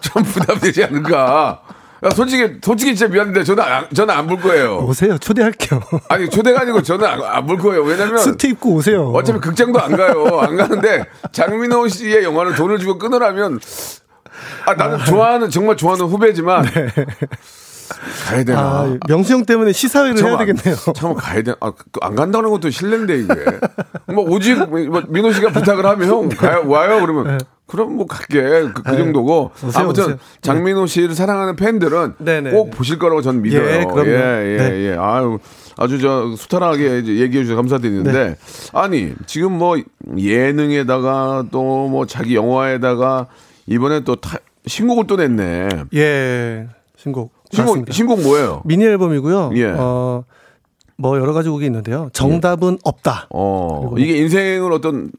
좀 0.00 0.22
부담되지 0.22 0.84
않을까. 0.84 1.60
야, 2.04 2.10
솔직히 2.10 2.58
솔직히 2.62 2.94
진짜 2.94 3.10
미안한데 3.12 3.44
저는 3.44 3.62
안, 3.64 3.86
저는 3.94 4.14
안 4.14 4.26
볼 4.26 4.38
거예요. 4.40 4.78
오세요. 4.86 5.16
초대할게요. 5.18 5.80
아니 6.10 6.28
초대가 6.28 6.60
아니고 6.60 6.82
저는 6.82 7.06
안 7.06 7.46
볼 7.46 7.56
거예요. 7.58 7.82
왜냐면 7.82 8.18
수트 8.18 8.46
입고 8.46 8.74
오세요. 8.74 9.10
어차피 9.12 9.40
극장도 9.40 9.80
안 9.80 9.96
가요. 9.96 10.26
안 10.40 10.56
가는데 10.56 11.06
장민호 11.32 11.88
씨의 11.88 12.22
영화를 12.24 12.54
돈을 12.56 12.78
주고 12.78 12.98
끊으라면 12.98 13.58
아 14.66 14.74
나는 14.74 14.98
좋아하는 15.04 15.50
정말 15.50 15.76
좋아하는 15.76 16.06
후배지만 16.06 16.64
가야 18.26 18.44
되나? 18.44 18.60
아, 18.60 18.96
명수 19.08 19.34
형 19.34 19.44
때문에 19.44 19.72
시사회를 19.72 20.16
해야 20.16 20.22
잠깐만, 20.22 20.46
되겠네요. 20.46 20.76
잠깐 20.94 21.14
가야 21.14 21.42
돼. 21.42 21.54
아, 21.60 21.72
그안 21.92 22.14
간다는 22.14 22.50
것도 22.50 22.70
실례인데 22.70 23.20
이게. 23.20 23.34
뭐 24.06 24.24
오직 24.24 24.56
뭐 24.68 25.02
민호 25.08 25.32
씨가 25.32 25.50
부탁을 25.52 25.84
하면 25.86 26.08
형 26.08 26.28
가요 26.30 26.62
와요 26.68 27.00
그러면 27.00 27.40
그럼 27.66 27.96
뭐 27.96 28.06
갈게 28.06 28.40
그, 28.42 28.82
그 28.82 28.96
정도고. 28.96 29.52
네. 29.60 29.66
오세요, 29.68 29.82
아무튼 29.82 30.04
오세요. 30.04 30.16
장민호 30.42 30.86
씨를 30.86 31.14
사랑하는 31.14 31.56
팬들은 31.56 32.14
네네. 32.18 32.50
꼭 32.52 32.70
보실 32.70 32.98
거라고 32.98 33.20
저는 33.22 33.42
믿어요. 33.42 33.62
예, 33.66 33.84
그럼요. 33.84 34.10
예, 34.10 34.58
예, 34.58 34.68
네. 34.68 34.80
예. 34.92 34.96
아유. 34.98 35.38
아주 35.76 36.00
저 36.00 36.34
수탈하게 36.36 37.04
얘기해 37.04 37.42
주셔서 37.42 37.56
감사드리는데 37.56 38.12
네. 38.12 38.36
아니 38.72 39.12
지금 39.26 39.52
뭐 39.58 39.76
예능에다가 40.16 41.44
또 41.50 41.74
뭐 41.88 42.06
자기 42.06 42.34
영화에다가 42.36 43.26
이번에 43.66 44.00
또 44.00 44.16
타- 44.16 44.38
신곡을 44.66 45.06
또 45.06 45.16
냈네. 45.16 45.68
예. 45.94 46.66
신곡. 46.96 47.32
신곡. 47.52 47.92
신곡 47.92 48.22
뭐예요? 48.22 48.62
미니 48.64 48.84
앨범이고요. 48.84 49.50
예. 49.56 49.66
어, 49.76 50.24
뭐 50.96 51.18
여러 51.18 51.32
가지 51.32 51.48
곡이 51.48 51.64
있는데요. 51.66 52.08
정답은 52.12 52.78
없다. 52.84 53.26
어, 53.30 53.94
이게 53.98 54.16
인생을 54.18 54.72
어떤 54.72 55.10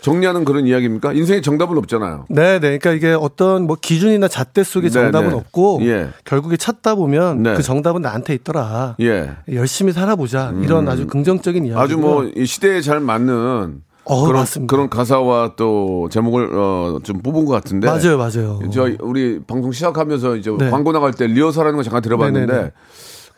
정리하는 0.00 0.44
그런 0.44 0.66
이야기입니까? 0.66 1.12
인생에 1.12 1.40
정답은 1.40 1.76
없잖아요. 1.78 2.26
네, 2.28 2.54
네. 2.60 2.78
그러니까 2.78 2.92
이게 2.92 3.12
어떤 3.12 3.66
뭐 3.66 3.76
기준이나 3.80 4.28
잣대 4.28 4.62
속에 4.62 4.86
네, 4.88 4.92
정답은 4.92 5.30
네. 5.30 5.34
없고 5.34 5.80
예. 5.82 6.10
결국에 6.24 6.56
찾다 6.56 6.94
보면 6.94 7.42
네. 7.42 7.54
그 7.54 7.62
정답은 7.62 8.02
나한테 8.02 8.34
있더라. 8.34 8.94
예. 9.00 9.30
열심히 9.52 9.92
살아보자. 9.92 10.54
이런 10.62 10.88
아주 10.88 11.06
긍정적인 11.08 11.66
이야기. 11.66 11.80
아주 11.80 11.98
뭐이 11.98 12.46
시대에 12.46 12.80
잘 12.80 13.00
맞는 13.00 13.82
어, 14.08 14.24
그런 14.26 14.40
맞습니다. 14.40 14.70
그런 14.70 14.88
가사와 14.88 15.54
또 15.56 16.08
제목을 16.10 16.50
어, 16.54 16.98
좀 17.02 17.18
뽑은 17.22 17.44
것 17.44 17.52
같은데. 17.52 17.86
맞아요, 17.88 18.16
맞아요. 18.16 18.60
저 18.72 18.88
우리 19.00 19.40
방송 19.46 19.72
시작하면서 19.72 20.36
이제 20.36 20.50
네. 20.58 20.70
광고 20.70 20.92
나갈 20.92 21.12
때 21.12 21.26
리허설하는 21.26 21.76
거 21.76 21.82
잠깐 21.82 22.02
들어봤는데 22.02 22.52
네네네. 22.52 22.72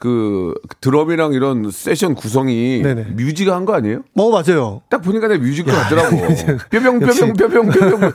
그 0.00 0.54
드럼이랑 0.80 1.32
이런 1.32 1.70
세션 1.72 2.14
구성이 2.14 2.82
네네. 2.82 3.06
뮤지가 3.16 3.56
한 3.56 3.64
거 3.64 3.74
아니에요? 3.74 4.02
뭐 4.14 4.30
맞아요. 4.30 4.82
딱 4.88 4.98
보니까 5.02 5.26
네 5.26 5.38
뮤지 5.38 5.64
같더라고. 5.66 6.16
뼈병 6.70 7.02
역시. 7.02 7.20
뼈병 7.20 7.36
뼈병 7.36 7.68
뼈병. 7.70 8.12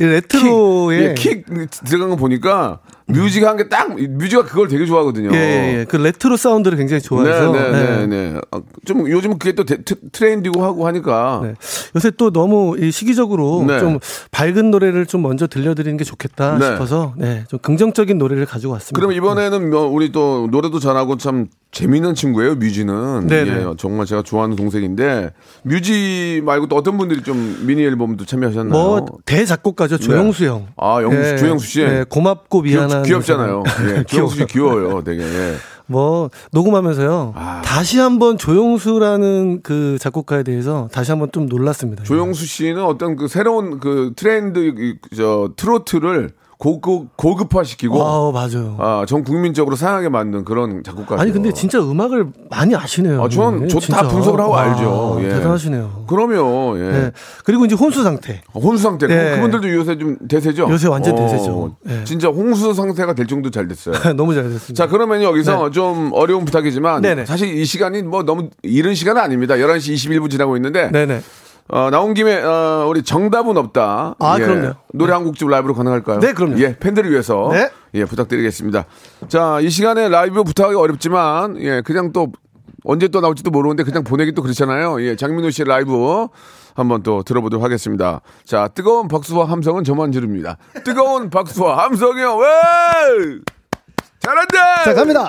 이 0.00 0.04
레트로의 0.04 1.14
킥, 1.14 1.44
예, 1.50 1.54
킥 1.66 1.70
들어간 1.84 2.10
거 2.10 2.16
보니까 2.16 2.78
뮤지 3.08 3.44
한 3.44 3.58
게 3.58 3.68
딱 3.68 3.94
뮤지가 3.94 4.44
그걸 4.44 4.66
되게 4.66 4.84
좋아하거든요. 4.84 5.30
예, 5.32 5.36
예, 5.36 5.78
예. 5.80 5.84
그 5.84 5.96
레트로 5.96 6.36
사운드를 6.36 6.76
굉장히 6.76 7.00
좋아해서 7.00 7.52
네, 7.52 7.60
네, 7.60 7.70
네, 7.70 8.06
네. 8.06 8.06
네. 8.32 8.40
아, 8.50 8.60
좀 8.84 9.08
요즘 9.08 9.38
그게 9.38 9.52
또 9.52 9.64
데- 9.64 9.80
트- 9.82 9.94
트렌디고 10.10 10.64
하고 10.64 10.86
하니까 10.88 11.40
네. 11.44 11.54
요새 11.94 12.10
또 12.16 12.32
너무 12.32 12.76
이 12.78 12.90
시기적으로 12.90 13.64
네. 13.66 13.78
좀 13.78 14.00
밝은 14.32 14.72
노래를 14.72 15.06
좀 15.06 15.22
먼저 15.22 15.46
들려드리는 15.46 15.96
게 15.96 16.02
좋겠다 16.02 16.58
네. 16.58 16.66
싶어서 16.66 17.14
네, 17.16 17.44
좀 17.48 17.60
긍정적인 17.60 18.18
노래를 18.18 18.44
가지고 18.44 18.72
왔습니다. 18.72 18.98
그럼 18.98 19.12
이번에는 19.12 19.70
뭐 19.70 19.86
우리 19.86 20.10
또 20.10 20.48
노래도 20.50 20.80
잘하고 20.80 21.16
참 21.16 21.46
재미있는 21.76 22.14
친구예요 22.14 22.54
뮤지는 22.54 23.26
네네. 23.26 23.50
예, 23.50 23.74
정말 23.76 24.06
제가 24.06 24.22
좋아하는 24.22 24.56
동생인데 24.56 25.32
뮤지 25.62 26.40
말고 26.44 26.68
또 26.68 26.76
어떤 26.76 26.96
분들이 26.96 27.22
좀 27.22 27.58
미니 27.66 27.82
앨범도 27.84 28.24
참여하셨나요? 28.24 28.70
뭐 28.72 29.04
대작곡가죠 29.26 29.98
조영수 29.98 30.44
형. 30.46 30.66
아, 30.76 31.02
영수- 31.02 31.38
조영수 31.38 31.66
씨? 31.66 31.84
네, 31.84 32.04
고맙고 32.08 32.62
미안한 32.62 33.02
귀엽, 33.02 33.18
귀엽잖아요. 33.24 33.62
사람. 33.66 33.90
예, 33.98 34.04
조영수 34.08 34.36
씨 34.36 34.46
귀여워요, 34.46 35.02
되게. 35.04 35.22
예. 35.22 35.54
뭐 35.88 36.30
녹음하면서요. 36.52 37.34
아. 37.36 37.62
다시 37.64 37.98
한번 37.98 38.38
조영수라는 38.38 39.60
그 39.62 39.98
작곡가에 40.00 40.42
대해서 40.42 40.88
다시 40.92 41.12
한번 41.12 41.30
좀 41.30 41.46
놀랐습니다. 41.46 42.02
조영수 42.04 42.44
씨는 42.46 42.82
어떤 42.82 43.16
그 43.16 43.28
새로운 43.28 43.78
그 43.80 44.12
트렌드 44.16 44.58
이- 44.78 44.96
저 45.16 45.50
트로트를 45.56 46.30
고급 46.58 47.16
고급화시키고 47.16 48.02
아, 48.02 48.32
맞아요. 48.32 48.76
아, 48.78 49.04
전 49.06 49.24
국민적으로 49.24 49.76
사용하게 49.76 50.08
만든 50.08 50.44
그런 50.44 50.82
작곡가죠. 50.82 51.20
아니 51.20 51.30
근데 51.30 51.52
진짜 51.52 51.78
음악을 51.78 52.28
많이 52.48 52.74
아시네요. 52.74 53.22
아, 53.22 53.28
저는 53.28 53.60
네, 53.62 53.68
저도 53.68 53.86
다. 53.92 54.08
분석을 54.08 54.40
하고 54.40 54.52
와, 54.52 54.62
알죠. 54.62 55.18
예. 55.20 55.28
대단하시네요. 55.28 56.04
그럼요. 56.06 56.78
예. 56.78 56.82
네. 56.82 57.10
그리고 57.44 57.66
이제 57.66 57.74
혼수 57.74 58.02
상태. 58.02 58.40
홍수 58.54 58.82
상태. 58.82 59.06
예. 59.10 59.36
그분들도 59.36 59.70
요새 59.74 59.98
좀 59.98 60.16
대세죠? 60.28 60.68
요새 60.70 60.88
완전 60.88 61.14
대세죠. 61.14 61.76
예. 61.90 62.04
진짜 62.04 62.28
홍수 62.28 62.72
상태가 62.72 63.12
될 63.12 63.26
정도 63.26 63.50
잘 63.50 63.68
됐어요. 63.68 63.94
너무 64.16 64.34
잘 64.34 64.44
됐습니다. 64.44 64.74
자, 64.74 64.86
그러면 64.90 65.22
여기서 65.22 65.66
네. 65.66 65.70
좀 65.72 66.10
어려운 66.14 66.46
부탁이지만 66.46 67.02
네네. 67.02 67.26
사실 67.26 67.54
이 67.54 67.66
시간이 67.66 68.02
뭐 68.02 68.22
너무 68.22 68.48
이른 68.62 68.94
시간은 68.94 69.20
아닙니다. 69.20 69.56
11시 69.56 69.94
21분 69.94 70.30
지나고 70.30 70.56
있는데 70.56 70.90
네네. 70.90 71.20
어, 71.68 71.90
나온 71.90 72.14
김에 72.14 72.40
어, 72.42 72.86
우리 72.88 73.02
정답은 73.02 73.56
없다. 73.56 74.14
아, 74.18 74.36
그럼요. 74.36 74.74
노래 74.92 75.12
한곡좀 75.12 75.48
라이브로 75.48 75.74
가능할까요? 75.74 76.20
네, 76.20 76.32
그럼요. 76.32 76.58
예, 76.60 76.78
팬들을 76.78 77.10
위해서 77.10 77.48
네. 77.52 77.70
예, 77.94 78.04
부탁드리겠습니다. 78.04 78.84
자, 79.28 79.58
이 79.60 79.68
시간에 79.70 80.08
라이브 80.08 80.42
부탁하기 80.44 80.76
어렵지만 80.76 81.60
예, 81.60 81.82
그냥 81.82 82.12
또 82.12 82.28
언제 82.84 83.08
또 83.08 83.20
나올지도 83.20 83.50
모르는데 83.50 83.82
그냥 83.82 84.04
보내기 84.04 84.32
또 84.32 84.42
그렇잖아요. 84.42 85.02
예, 85.02 85.16
장민호 85.16 85.50
씨의 85.50 85.66
라이브 85.66 86.28
한번 86.74 87.02
또 87.02 87.22
들어보도록 87.24 87.64
하겠습니다. 87.64 88.20
자, 88.44 88.68
뜨거운 88.68 89.08
박수와 89.08 89.46
함성은 89.46 89.82
저만 89.82 90.12
지릅니다. 90.12 90.58
뜨거운 90.84 91.30
박수와 91.30 91.84
함성이요. 91.84 92.36
왜? 92.36 92.46
잘한다. 94.20 94.84
자 94.84 94.94
갑니다. 94.94 95.28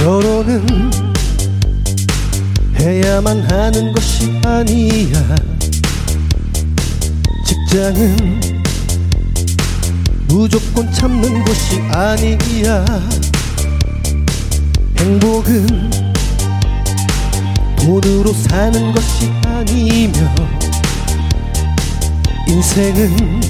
결혼은 0.00 0.90
해야만 2.78 3.42
하는 3.52 3.92
것이 3.92 4.40
아니야. 4.42 5.36
직장은 7.44 8.40
무조건 10.26 10.90
참는 10.90 11.44
것이 11.44 11.82
아니야. 11.92 12.82
행복은 14.96 15.90
돈으로 17.76 18.32
사는 18.32 18.92
것이 18.94 19.30
아니며 19.44 20.34
인생은 22.48 23.40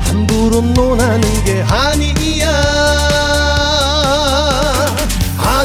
함부로 0.00 0.60
논하는 0.60 1.44
게 1.46 1.62
아니야. 1.62 3.15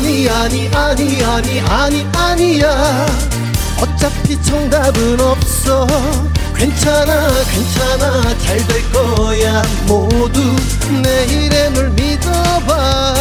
아니 0.01 0.27
아니 0.27 0.67
아니 0.73 1.23
아니 1.23 1.59
아니 1.61 2.07
아니야. 2.15 3.05
어차피 3.79 4.41
정답은 4.41 5.19
없어. 5.21 5.85
괜찮아 6.55 7.29
괜찮아. 7.51 8.23
잘 8.39 8.65
될 8.67 8.91
거야. 8.91 9.61
모두 9.85 10.55
내일의 11.03 11.71
널 11.73 11.89
믿어봐. 11.91 13.13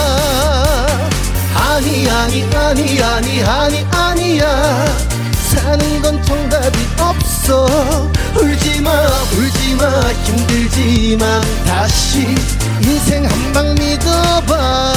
아니 1.54 2.08
아니 2.08 2.44
아니 2.54 3.02
아니 3.02 3.42
아니 3.44 3.86
아니야. 3.92 4.86
사는 5.52 6.00
건 6.00 6.22
정답이 6.22 6.78
없어. 6.98 8.10
울지마 8.40 8.90
울지마. 9.36 10.00
힘들지만 10.24 11.42
다시 11.66 12.34
인생 12.82 13.26
한 13.26 13.52
방 13.52 13.74
믿어봐 13.74 14.94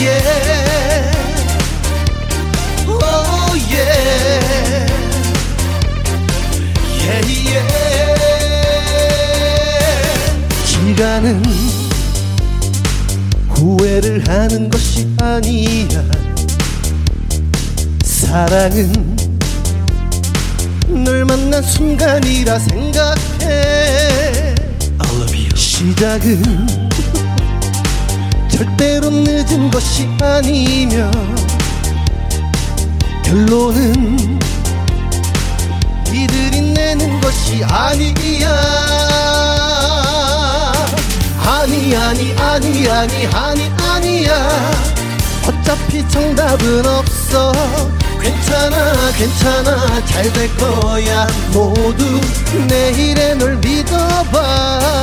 yeah 0.00 1.12
Oh 2.88 3.56
yeah. 3.70 4.86
Yeah 7.02 7.22
yeah. 7.46 8.16
시간은 10.64 11.42
후회를 13.48 14.22
하는 14.28 14.68
것이 14.70 15.08
아니야. 15.18 16.04
사랑은 18.04 19.16
널 20.88 21.24
만난 21.24 21.62
순간이라 21.62 22.58
생각해. 22.58 23.14
I 24.98 25.08
love 25.16 25.34
you. 25.34 25.48
시작은 25.56 26.42
절대로 28.56 29.10
늦은 29.10 29.70
것이 29.70 30.08
아니며 30.18 31.10
결론은 33.22 34.40
이들이 36.10 36.62
내는 36.72 37.20
것이 37.20 37.62
아니야. 37.64 38.48
아니 41.44 41.94
아니 41.94 42.32
아니 42.38 42.88
아니 42.88 43.26
아니 43.26 43.70
아니야. 43.78 44.70
어차피 45.46 46.08
정답은 46.08 46.86
없어. 46.86 47.52
괜찮아 48.22 49.12
괜찮아. 49.18 50.02
잘 50.06 50.32
될 50.32 50.56
거야. 50.56 51.26
모두 51.52 52.20
내일의 52.68 53.36
널 53.36 53.56
믿어봐 53.58 54.96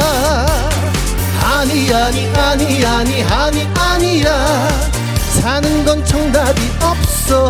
아니 1.54 1.94
아니 1.94 2.28
아니 2.36 2.86
아니 2.86 3.24
아니 3.24 3.68
아니야. 3.76 4.68
사는 5.42 5.86
건 5.86 6.04
정답이 6.06 6.62
없어. 6.82 7.50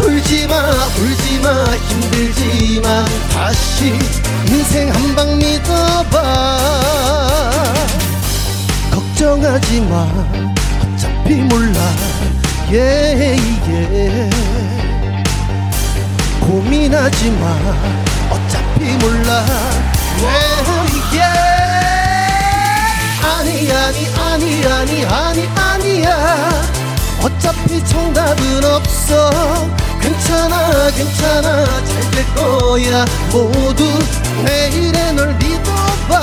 울지마 0.00 0.54
울지마 0.98 1.64
힘들지만 1.88 3.04
다시 3.32 3.98
인생 4.48 4.90
한 4.92 5.14
방 5.14 5.38
믿어봐. 5.38 6.60
걱정하지 8.90 9.80
마. 9.82 10.06
어차피 10.94 11.34
몰라. 11.34 11.80
예예 12.72 14.30
고민하지 16.40 17.30
마. 17.32 17.56
어차피 18.30 18.84
몰라. 18.96 19.44
예, 20.22 21.18
예. 21.18 21.63
아니 23.24 23.70
아니 23.72 24.06
아니 24.18 24.66
아니 24.66 25.04
아니 25.06 25.48
아니야. 25.56 26.62
어차피 27.22 27.84
정답은 27.84 28.64
없어. 28.64 29.30
괜찮아 30.00 30.90
괜찮아. 30.90 31.64
잘 31.84 32.10
될 32.10 32.34
거야. 32.34 33.04
모두 33.32 33.84
내일의 34.44 35.14
널 35.14 35.34
믿어봐. 35.34 36.14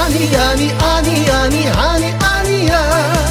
아니 0.00 0.36
아니 0.36 0.72
아니 0.72 1.30
아니 1.30 1.68
아니 1.68 2.12
아니야. 2.20 3.26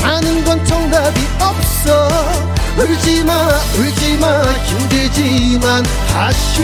사는 0.00 0.44
건 0.44 0.64
정답이 0.64 1.20
없어. 1.40 2.08
울지마 2.78 3.32
울지마. 3.78 4.42
힘들지만 4.66 5.82
다시 6.12 6.62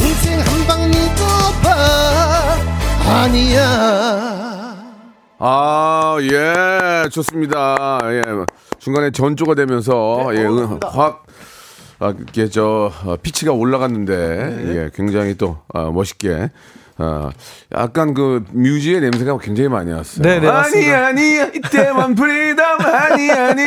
인생 0.00 0.40
한 0.40 0.66
방 0.66 0.90
믿어봐 0.90 2.75
아니야 3.06 4.76
아, 5.38 6.16
예, 6.22 7.08
좋습니다. 7.10 8.00
예, 8.04 8.22
중간에 8.78 9.10
전조가 9.10 9.54
되면서, 9.54 10.30
예, 10.34 10.46
음, 10.46 10.80
확, 10.82 11.26
아, 11.98 12.14
이게 12.18 12.48
저, 12.48 12.90
어, 13.04 13.16
피치가 13.20 13.52
올라갔는데, 13.52 14.14
예, 14.74 14.90
굉장히 14.94 15.34
또, 15.36 15.58
아, 15.74 15.90
멋있게, 15.90 16.50
아, 16.96 17.30
약간 17.76 18.14
그, 18.14 18.44
뮤지의 18.52 19.02
냄새가 19.02 19.36
굉장히 19.38 19.68
많이 19.68 19.92
왔어요. 19.92 20.22
네, 20.22 20.40
네, 20.40 20.48
아니. 20.48 20.90
아니, 20.90 21.34
이태원 21.54 22.14
프리덤, 22.16 22.80
아니, 22.80 23.30
아니. 23.30 23.62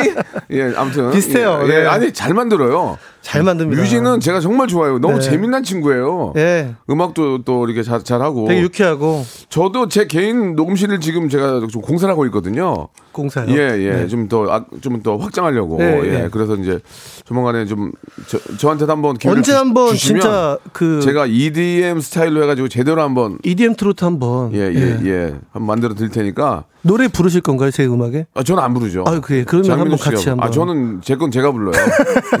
예, 0.50 0.72
아무튼. 0.76 1.12
비슷해요. 1.12 1.60
예, 1.66 1.68
예, 1.68 1.82
네. 1.82 1.86
아니, 1.86 2.12
잘 2.12 2.34
만들어요. 2.34 2.98
잘 3.22 3.42
만듭니다 3.42 3.80
뮤지는 3.82 4.18
제가 4.20 4.40
정말 4.40 4.66
좋아요. 4.66 4.98
너무 4.98 5.14
네. 5.16 5.20
재미난 5.20 5.62
친구예요. 5.62 6.32
예 6.36 6.74
음악도 6.88 7.42
또 7.44 7.66
이렇게 7.66 7.82
잘, 7.82 8.02
잘하고. 8.02 8.48
되게 8.48 8.62
유쾌하고 8.62 9.24
저도 9.50 9.88
제 9.88 10.06
개인 10.06 10.56
녹음실을 10.56 11.00
지금 11.00 11.28
제가 11.28 11.60
좀 11.70 11.82
공사를 11.82 12.10
하고 12.10 12.24
있거든요. 12.26 12.88
공사요 13.12 13.46
예, 13.50 13.76
예. 13.80 13.90
네. 13.92 14.06
좀 14.06 14.28
더, 14.28 14.44
아, 14.50 14.64
좀더 14.80 15.16
확장하려고. 15.16 15.78
네, 15.78 16.00
예. 16.04 16.10
네. 16.22 16.28
그래서 16.30 16.54
이제 16.54 16.78
조만간에 17.24 17.66
좀, 17.66 17.90
저, 18.28 18.38
저한테도 18.56 18.90
한번 18.90 19.18
기회를 19.18 19.38
언제 19.38 19.50
주- 19.52 19.58
한번 19.58 19.94
진짜 19.96 20.56
그 20.72 21.00
제가 21.02 21.26
EDM 21.26 22.00
스타일로 22.00 22.42
해 22.42 22.46
가지고 22.46 22.68
제대로 22.68 23.02
한번 23.02 23.38
EDM 23.42 23.74
트로트 23.74 24.04
한번 24.04 24.54
예, 24.54 24.72
예, 24.72 25.00
예. 25.04 25.34
한번 25.52 25.66
만들어 25.66 25.94
드릴 25.94 26.10
테니까. 26.10 26.64
노래 26.82 27.08
부르실 27.08 27.42
건가요 27.42 27.70
제 27.72 27.84
음악에? 27.84 28.26
아, 28.32 28.42
저는 28.42 28.62
안 28.62 28.72
부르죠. 28.72 29.04
아유, 29.06 29.20
그래. 29.20 29.44
그러면 29.46 29.72
한번 29.78 29.98
같이 29.98 30.24
불- 30.24 30.28
아, 30.28 30.32
한번. 30.32 30.52
저는 30.52 31.00
제 31.02 31.16
건 31.16 31.30
제가 31.32 31.50
불러요. 31.52 31.72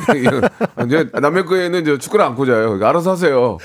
이거 0.76 0.86
이제 0.86 1.08
남의 1.12 1.46
거에는 1.46 1.80
이제 1.82 1.98
축구를 1.98 2.24
안고 2.24 2.46
자요. 2.46 2.62
그러니까 2.62 2.88
알아서 2.88 3.12
하세요. 3.12 3.58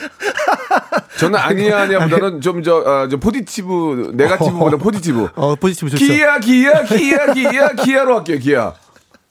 저는 1.18 1.40
아니야 1.40 1.82
아니야보다는 1.84 2.42
좀저 2.42 2.84
아, 2.86 3.08
좀 3.08 3.20
포지티브 3.20 4.12
네가티브보다 4.16 4.78
포지티브. 4.78 5.30
어, 5.36 5.56
포지티브 5.56 5.90
좋죠. 5.92 6.06
기아 6.06 6.40
기아 6.40 6.84
기아 6.84 7.34
기아 7.34 7.70
기아로 7.70 8.18
할게요 8.18 8.38
기아. 8.42 8.74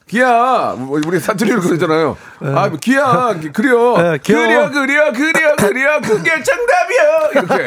기아 0.07 0.75
뭐 0.79 1.01
우리 1.07 1.19
사투리로 1.19 1.61
그러잖아요. 1.63 2.17
아 2.41 2.71
기아 2.81 3.35
기- 3.35 3.51
그려 3.53 3.95
네, 3.97 4.19
그려 4.19 4.47
귀여워. 4.49 4.71
그려 4.71 5.13
그려 5.13 5.57
그려 5.57 6.01
그게 6.01 6.31
정답이야 6.43 7.31
이렇게 7.35 7.67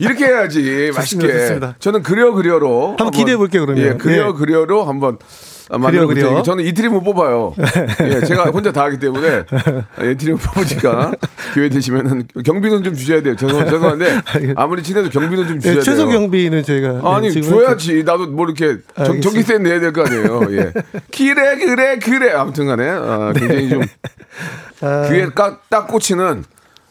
이렇게 0.00 0.26
해야지 0.26 0.92
맛있게. 0.94 1.26
좋습니다. 1.32 1.74
저는 1.78 2.02
그려 2.02 2.32
그려로 2.32 2.88
한번 2.90 3.10
기대해 3.12 3.36
볼게요, 3.36 3.64
그러면. 3.64 3.84
예, 3.84 3.92
그려 3.94 4.28
예. 4.28 4.32
그려로 4.32 4.84
한번 4.84 5.18
볼 6.06 6.14
그려. 6.14 6.26
테니까 6.28 6.42
저는 6.42 6.64
이틀이 6.64 6.88
못 6.88 7.02
뽑아요. 7.02 7.54
예, 8.02 8.20
제가 8.24 8.44
혼자 8.44 8.72
다 8.72 8.84
하기 8.84 8.98
때문에 8.98 9.44
이틀이 10.12 10.32
못 10.32 10.38
뽑으니까 10.38 11.12
기회 11.54 11.68
되시면은 11.68 12.26
경비는 12.44 12.82
좀 12.82 12.94
주셔야 12.94 13.22
돼요. 13.22 13.36
죄송, 13.36 13.64
죄송한데 13.64 14.20
아무리 14.56 14.82
친해도 14.82 15.10
경비는 15.10 15.46
좀 15.48 15.60
주셔야 15.60 15.76
네, 15.76 15.82
최소 15.82 16.06
돼요. 16.08 16.18
경비는 16.18 16.62
저희가 16.62 17.00
아니 17.04 17.28
네, 17.28 17.32
지금 17.40 17.50
줘야지 17.50 18.04
나도 18.04 18.28
뭐 18.28 18.46
이렇게 18.46 18.78
정. 18.96 19.20
전기세 19.20 19.58
내야 19.58 19.78
될 19.80 19.92
거 19.92 20.04
아니에요. 20.04 20.40
예. 20.50 20.72
그래 21.16 21.56
그래 21.56 21.98
그래 21.98 22.32
아무튼간에 22.32 22.88
아, 22.88 23.32
굉장히 23.36 23.68
좀 23.68 23.82
귀에 25.10 25.26
까, 25.34 25.58
딱 25.68 25.88
꽂히는 25.88 26.44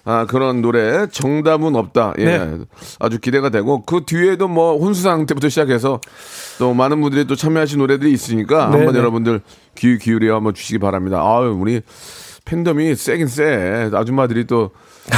아, 0.10 0.26
그런 0.26 0.62
노래 0.62 1.06
정답은 1.08 1.76
없다. 1.76 2.14
예. 2.20 2.24
네. 2.24 2.58
아주 2.98 3.20
기대가 3.20 3.50
되고 3.50 3.82
그 3.84 4.04
뒤에도 4.06 4.48
뭐 4.48 4.78
혼수상 4.78 5.26
때부터 5.26 5.50
시작해서 5.50 6.00
또 6.60 6.74
많은 6.74 7.02
분들이 7.02 7.28
또 7.28 7.36
참여하신 7.36 7.80
노래들이 7.80 8.14
있으니까 8.14 8.70
네, 8.70 8.78
한번 8.78 8.94
네. 8.94 9.00
여러분들 9.00 9.42
귀 9.76 9.98
기울여 9.98 10.34
한번 10.34 10.54
주시기 10.54 10.80
바랍니다. 10.80 11.22
아유 11.22 11.58
우리 11.60 11.82
팬덤이 12.46 12.96
세긴 12.96 13.28
세. 13.28 13.90
아줌마들이 13.94 14.48
또, 14.48 14.72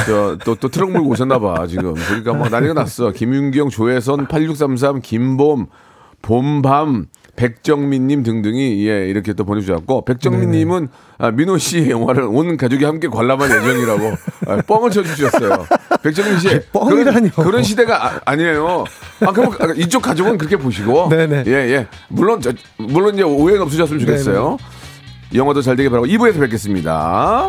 저, 0.04 0.36
또, 0.44 0.56
또 0.56 0.68
트럭 0.68 0.90
몰고 0.90 1.10
오셨나 1.10 1.38
봐, 1.38 1.68
지금. 1.68 1.94
보니까 1.94 2.34
막 2.34 2.50
난리가 2.50 2.74
났어. 2.74 3.12
김윤경, 3.12 3.68
조혜선, 3.68 4.26
8633, 4.26 5.00
김봄, 5.00 5.66
봄밤, 6.22 7.06
백정민님 7.40 8.22
등등이, 8.22 8.86
예, 8.86 9.08
이렇게 9.08 9.32
또 9.32 9.46
보내주셨고, 9.46 10.04
백정민님은, 10.04 10.88
아, 11.16 11.30
민호 11.30 11.56
씨 11.56 11.88
영화를 11.88 12.24
온 12.24 12.58
가족이 12.58 12.84
함께 12.84 13.08
관람할 13.08 13.48
예정이라고, 13.50 14.12
아, 14.46 14.56
뻥을 14.66 14.90
쳐주셨어요. 14.90 15.64
백정민 16.02 16.38
씨. 16.38 16.60
뻥이라니요. 16.70 17.30
그런, 17.30 17.46
그런 17.46 17.62
시대가 17.62 18.20
아, 18.26 18.36
니에요 18.36 18.84
아, 19.20 19.32
그럼 19.32 19.54
이쪽 19.76 20.02
가족은 20.02 20.36
그렇게 20.36 20.58
보시고. 20.58 21.08
네네. 21.08 21.44
예, 21.46 21.52
예. 21.52 21.86
물론, 22.08 22.42
저, 22.42 22.52
물론 22.76 23.14
이제 23.14 23.22
오해는 23.22 23.62
없으셨으면 23.62 24.00
좋겠어요. 24.00 24.58
영화도 25.34 25.62
잘 25.62 25.76
되게 25.76 25.88
바라고 25.88 26.06
2부에서 26.06 26.40
뵙겠습니다. 26.40 27.48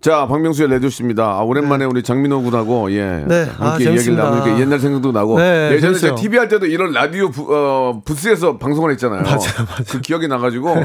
자, 0.00 0.26
박명수의 0.28 0.68
라디오쇼입니다. 0.68 1.24
아, 1.24 1.40
오랜만에 1.40 1.84
우리 1.84 2.02
장민호 2.02 2.42
군하고, 2.42 2.92
예. 2.92 3.24
네. 3.26 3.50
아, 3.58 3.70
함께 3.70 3.84
이야기를 3.84 3.84
재밌습니다. 4.02 4.22
나누니까 4.30 4.60
옛날 4.60 4.78
생각도 4.78 5.10
나고. 5.10 5.38
네, 5.38 5.72
예전에 5.72 5.80
재밌어요. 5.80 6.00
제가 6.10 6.14
TV 6.14 6.38
할 6.38 6.48
때도 6.48 6.66
이런 6.66 6.92
라디오 6.92 7.30
부, 7.30 7.46
어, 7.52 8.02
부스에서 8.04 8.56
방송을 8.58 8.92
했잖아요. 8.92 9.22
맞아요, 9.22 9.38
맞아요. 9.66 9.84
그 9.88 10.00
기억이 10.02 10.28
나가지고, 10.28 10.76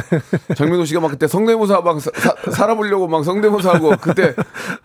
장민호 0.56 0.86
씨가 0.86 1.02
막 1.02 1.10
그때 1.12 1.28
성대모사 1.28 1.82
막 1.82 2.00
사, 2.02 2.10
사- 2.16 2.52
살아보려고 2.52 3.08
막 3.08 3.24
성대모사 3.24 3.74
하고, 3.76 3.94
그때 4.02 4.34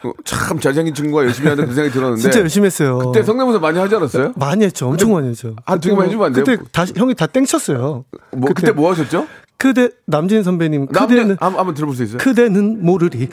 어, 0.05 0.13
참 0.25 0.59
잘생긴 0.59 0.93
친구가 0.93 1.25
열심히 1.25 1.49
하는 1.49 1.65
그 1.67 1.73
생각이 1.73 1.95
들었는데. 1.95 2.21
진짜 2.21 2.41
열심히 2.41 2.67
했어요. 2.67 2.99
그때 2.99 3.23
성대모사 3.23 3.59
많이 3.61 3.79
하지 3.79 3.95
않았어요? 3.95 4.33
많이 4.37 4.65
했죠. 4.65 4.89
엄청 4.89 5.13
많이 5.15 5.29
했죠. 5.29 5.55
한 5.65 5.81
두 5.81 5.89
개만 5.91 6.07
해주면 6.07 6.27
안 6.27 6.33
돼요? 6.35 6.45
그때 6.45 6.63
다시 6.73 6.93
형이 6.95 7.15
다 7.15 7.27
땡쳤어요. 7.27 8.05
뭐, 8.33 8.51
그때 8.55 8.73
뭐 8.73 8.91
하셨죠? 8.91 9.27
그대 9.59 9.89
남진 10.07 10.43
선배님 10.43 10.87
그대는 10.89 11.37
한번 11.41 11.59
한번 11.61 11.75
들어볼 11.75 11.97
수 11.97 12.03
있어요? 12.03 12.19
그대는 12.19 12.85
모르리 12.85 13.29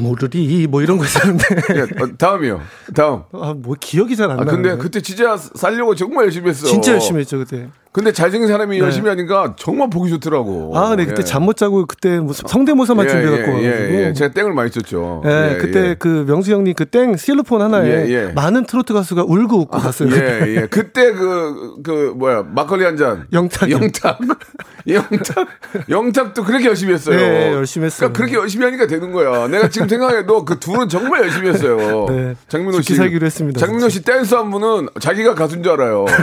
모르리 0.00 0.66
뭐 0.66 0.80
이런 0.82 0.96
거 0.98 1.04
있었는데 1.04 1.44
예, 1.76 1.80
어, 2.02 2.08
다음이요. 2.16 2.60
다음. 2.94 3.22
아 3.32 3.54
뭐 3.54 3.74
기억이 3.78 4.16
잘안 4.16 4.40
아, 4.40 4.44
나요. 4.44 4.54
근데 4.56 4.76
그때 4.76 5.00
진짜 5.00 5.36
살려고 5.36 5.94
정말 5.94 6.24
열심히 6.24 6.48
했어. 6.50 6.66
진짜 6.66 6.92
열심히 6.92 7.20
했죠 7.20 7.38
그때. 7.38 7.68
근데 7.92 8.12
잘생긴 8.12 8.48
사람이 8.48 8.78
네. 8.78 8.84
열심히 8.84 9.08
하니까 9.08 9.54
정말 9.56 9.88
보기 9.90 10.10
좋더라고. 10.10 10.76
아, 10.76 10.94
네 10.96 11.04
그때 11.06 11.20
예. 11.22 11.24
잠못 11.24 11.56
자고 11.56 11.86
그때 11.86 12.18
뭐 12.20 12.32
성대모사만 12.32 13.06
예, 13.06 13.10
준비해갖고 13.10 13.62
예, 13.62 13.70
와가지고. 13.70 14.12
제가 14.14 14.34
땡을 14.34 14.52
많이 14.52 14.70
쳤죠. 14.70 15.22
예, 15.24 15.54
예, 15.54 15.56
그때 15.58 15.80
예. 15.90 15.94
그 15.98 16.24
명수 16.26 16.52
형님 16.52 16.74
그 16.74 16.84
땡 16.88 17.16
실로폰 17.16 17.60
하나에. 17.62 18.32
많은 18.34 18.64
트로트 18.66 18.92
가수가 18.94 19.24
울고 19.24 19.58
웃고 19.60 19.78
갔어요. 19.78 20.10
예, 20.14 20.44
예. 20.62 20.66
그때 20.70 21.12
그, 21.12 21.74
그, 21.84 22.12
뭐야, 22.16 22.44
막걸리 22.46 22.84
한 22.84 22.96
잔. 22.96 23.26
영탁이요. 23.32 23.76
영탁. 23.76 24.18
영탁. 24.88 25.48
영탁도 25.90 26.44
그렇게 26.44 26.66
열심히 26.66 26.94
했어요. 26.94 27.16
네, 27.16 27.52
열심히 27.52 27.86
했어요. 27.86 28.10
그러니까 28.10 28.16
그렇게 28.18 28.36
열심히 28.36 28.64
하니까 28.64 28.86
되는 28.86 29.12
거야. 29.12 29.46
내가 29.48 29.68
지금 29.68 29.86
생각해도 29.88 30.44
그 30.46 30.58
둘은 30.58 30.88
정말 30.88 31.22
열심히 31.24 31.48
했어요. 31.50 32.06
네. 32.10 32.34
장민호 32.48 32.80
씨. 32.80 32.88
죽기 32.88 32.96
살기로 32.96 33.26
했습니다, 33.26 33.60
장민호 33.60 33.88
씨 33.90 34.02
댄스 34.02 34.34
한 34.34 34.50
분은 34.50 34.88
자기가 35.00 35.34
가수인 35.34 35.62
줄 35.62 35.72
알아요. 35.72 36.06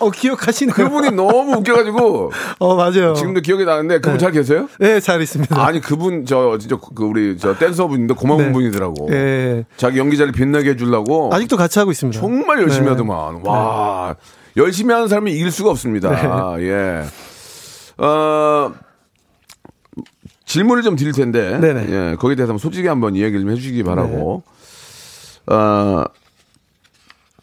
어 0.00 0.10
기억하시네요. 0.10 0.74
그분이 0.74 1.10
너무 1.12 1.56
웃겨가지고 1.58 2.32
어 2.58 2.74
맞아요. 2.76 3.14
지금도 3.14 3.40
기억이 3.40 3.64
나는데 3.64 4.00
그분 4.00 4.18
잘 4.18 4.32
계세요? 4.32 4.68
네, 4.78 5.00
잘 5.00 5.20
있습니다. 5.22 5.64
아니 5.64 5.80
그분 5.80 6.24
저 6.26 6.58
진짜 6.58 6.76
그 6.94 7.04
우리 7.04 7.36
저 7.38 7.56
댄서 7.56 7.86
분인데 7.86 8.14
고마운 8.14 8.46
네. 8.46 8.52
분이더라고. 8.52 9.08
예. 9.12 9.64
자기 9.76 9.98
연기자를 9.98 10.32
빛나게 10.32 10.70
해주려고 10.70 11.30
아직도 11.32 11.56
같이 11.56 11.78
하고 11.78 11.90
있습니다. 11.90 12.18
정말 12.18 12.60
열심히 12.62 12.84
네. 12.84 12.90
하더만. 12.90 13.40
와 13.44 14.16
열심히 14.56 14.92
하는 14.92 15.08
사람이 15.08 15.32
이길 15.32 15.50
수가 15.50 15.70
없습니다. 15.70 16.10
네. 16.56 16.64
예. 16.68 17.04
어 18.02 18.72
질문을 20.46 20.82
좀 20.82 20.96
드릴 20.96 21.12
텐데 21.12 21.58
네네. 21.58 21.86
예 21.90 22.16
거기에 22.16 22.36
대해서 22.36 22.56
솔직히 22.58 22.88
한번 22.88 23.14
이야기를 23.16 23.40
좀 23.40 23.50
해주시기 23.50 23.82
바라고. 23.82 24.42
어 25.46 26.04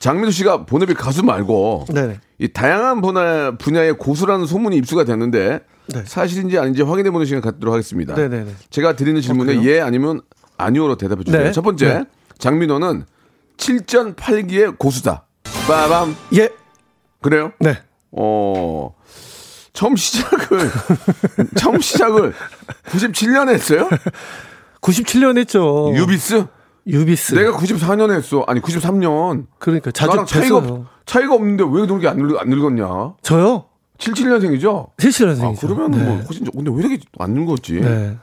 장민수 0.01 0.31
씨가 0.31 0.65
본업이 0.65 0.95
가수 0.95 1.23
말고 1.23 1.85
네네. 1.93 2.19
이 2.39 2.47
다양한 2.47 3.01
분야, 3.01 3.51
분야의 3.55 3.93
고수라는 3.99 4.47
소문이 4.47 4.75
입수가 4.77 5.03
됐는데 5.03 5.59
네. 5.93 6.03
사실인지 6.05 6.57
아닌지 6.57 6.81
확인해 6.81 7.11
보는 7.11 7.27
시간 7.27 7.39
갖도록 7.39 7.71
하겠습니다. 7.71 8.15
네네네. 8.15 8.51
제가 8.71 8.95
드리는 8.95 9.21
질문에 9.21 9.55
그래요? 9.55 9.69
예 9.71 9.79
아니면 9.79 10.21
아니오로 10.57 10.97
대답해 10.97 11.23
주세요. 11.23 11.43
네. 11.43 11.51
첫 11.51 11.61
번째 11.61 11.87
네. 11.99 12.05
장민호는 12.39 13.05
7전 13.57 14.15
8기의 14.15 14.79
고수다. 14.79 15.27
빠밤 15.67 16.15
예. 16.35 16.49
그래요? 17.21 17.51
네. 17.59 17.77
어 18.11 18.95
처음 19.73 19.95
시작을 19.95 20.71
처음 21.57 21.79
시작을 21.79 22.33
97년에 22.87 23.49
했어요? 23.53 23.87
97년 24.81 25.37
했죠. 25.37 25.93
유비스? 25.95 26.47
유비스. 26.87 27.35
내가 27.35 27.57
94년에 27.57 28.15
했어. 28.17 28.43
아니 28.47 28.61
93년. 28.61 29.45
그러니까 29.59 29.91
자주 29.91 30.23
차이가. 30.27 30.57
없- 30.57 30.85
차이가 31.05 31.35
없는데 31.35 31.63
왜 31.63 31.85
그렇게 31.85 32.07
안, 32.07 32.17
늙, 32.17 32.37
안 32.39 32.49
늙었냐? 32.49 33.13
저요? 33.21 33.65
77년생이죠? 33.97 34.95
77년생이죠. 34.97 35.43
아, 35.43 35.53
그러면 35.59 35.91
뭐 35.91 36.15
훨씬 36.27 36.45
좀- 36.45 36.53
근데 36.55 36.71
왜 36.71 36.77
이렇게 36.79 36.99
안 37.19 37.31
늙었지? 37.33 37.73
네. 37.81 38.17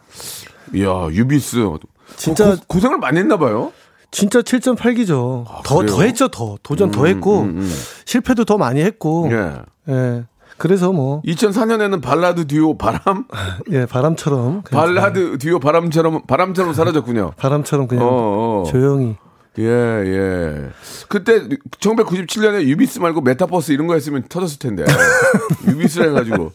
이야 0.74 1.08
유비스 1.12 1.56
진짜- 2.16 2.56
고, 2.56 2.62
고생을 2.66 2.98
많이 2.98 3.18
했나 3.18 3.36
봐요. 3.36 3.72
진짜 4.10 4.40
7.8기죠. 4.40 5.44
더, 5.64 5.74
아, 5.76 5.78
그래요? 5.78 5.86
더 5.96 6.02
했죠, 6.02 6.28
더. 6.28 6.56
도전 6.62 6.90
더 6.90 7.04
했고, 7.06 7.46
실패도 8.06 8.44
더 8.46 8.56
많이 8.56 8.80
했고, 8.80 9.28
예. 9.30 9.52
예. 9.92 10.24
그래서 10.58 10.92
뭐, 10.92 11.22
2004년에는 11.22 12.02
발라드 12.02 12.46
듀오 12.46 12.76
바람, 12.76 13.24
예, 13.70 13.86
바람처럼. 13.86 14.62
발라드 14.62 15.38
듀오 15.38 15.60
바람처럼 15.60 16.22
바람처럼 16.26 16.74
사라졌군요. 16.74 17.32
바람처럼 17.36 17.86
그냥 17.86 18.04
어, 18.04 18.08
어. 18.10 18.64
조용히. 18.70 19.16
예, 19.58 19.64
예. 19.64 20.70
그때 21.08 21.48
1997년에 21.80 22.62
유비스 22.62 23.00
말고 23.00 23.22
메타버스 23.22 23.72
이런 23.72 23.86
거 23.88 23.94
했으면 23.94 24.24
터졌을 24.28 24.58
텐데. 24.58 24.84
유비스라 25.66 26.06
해가지고 26.08 26.52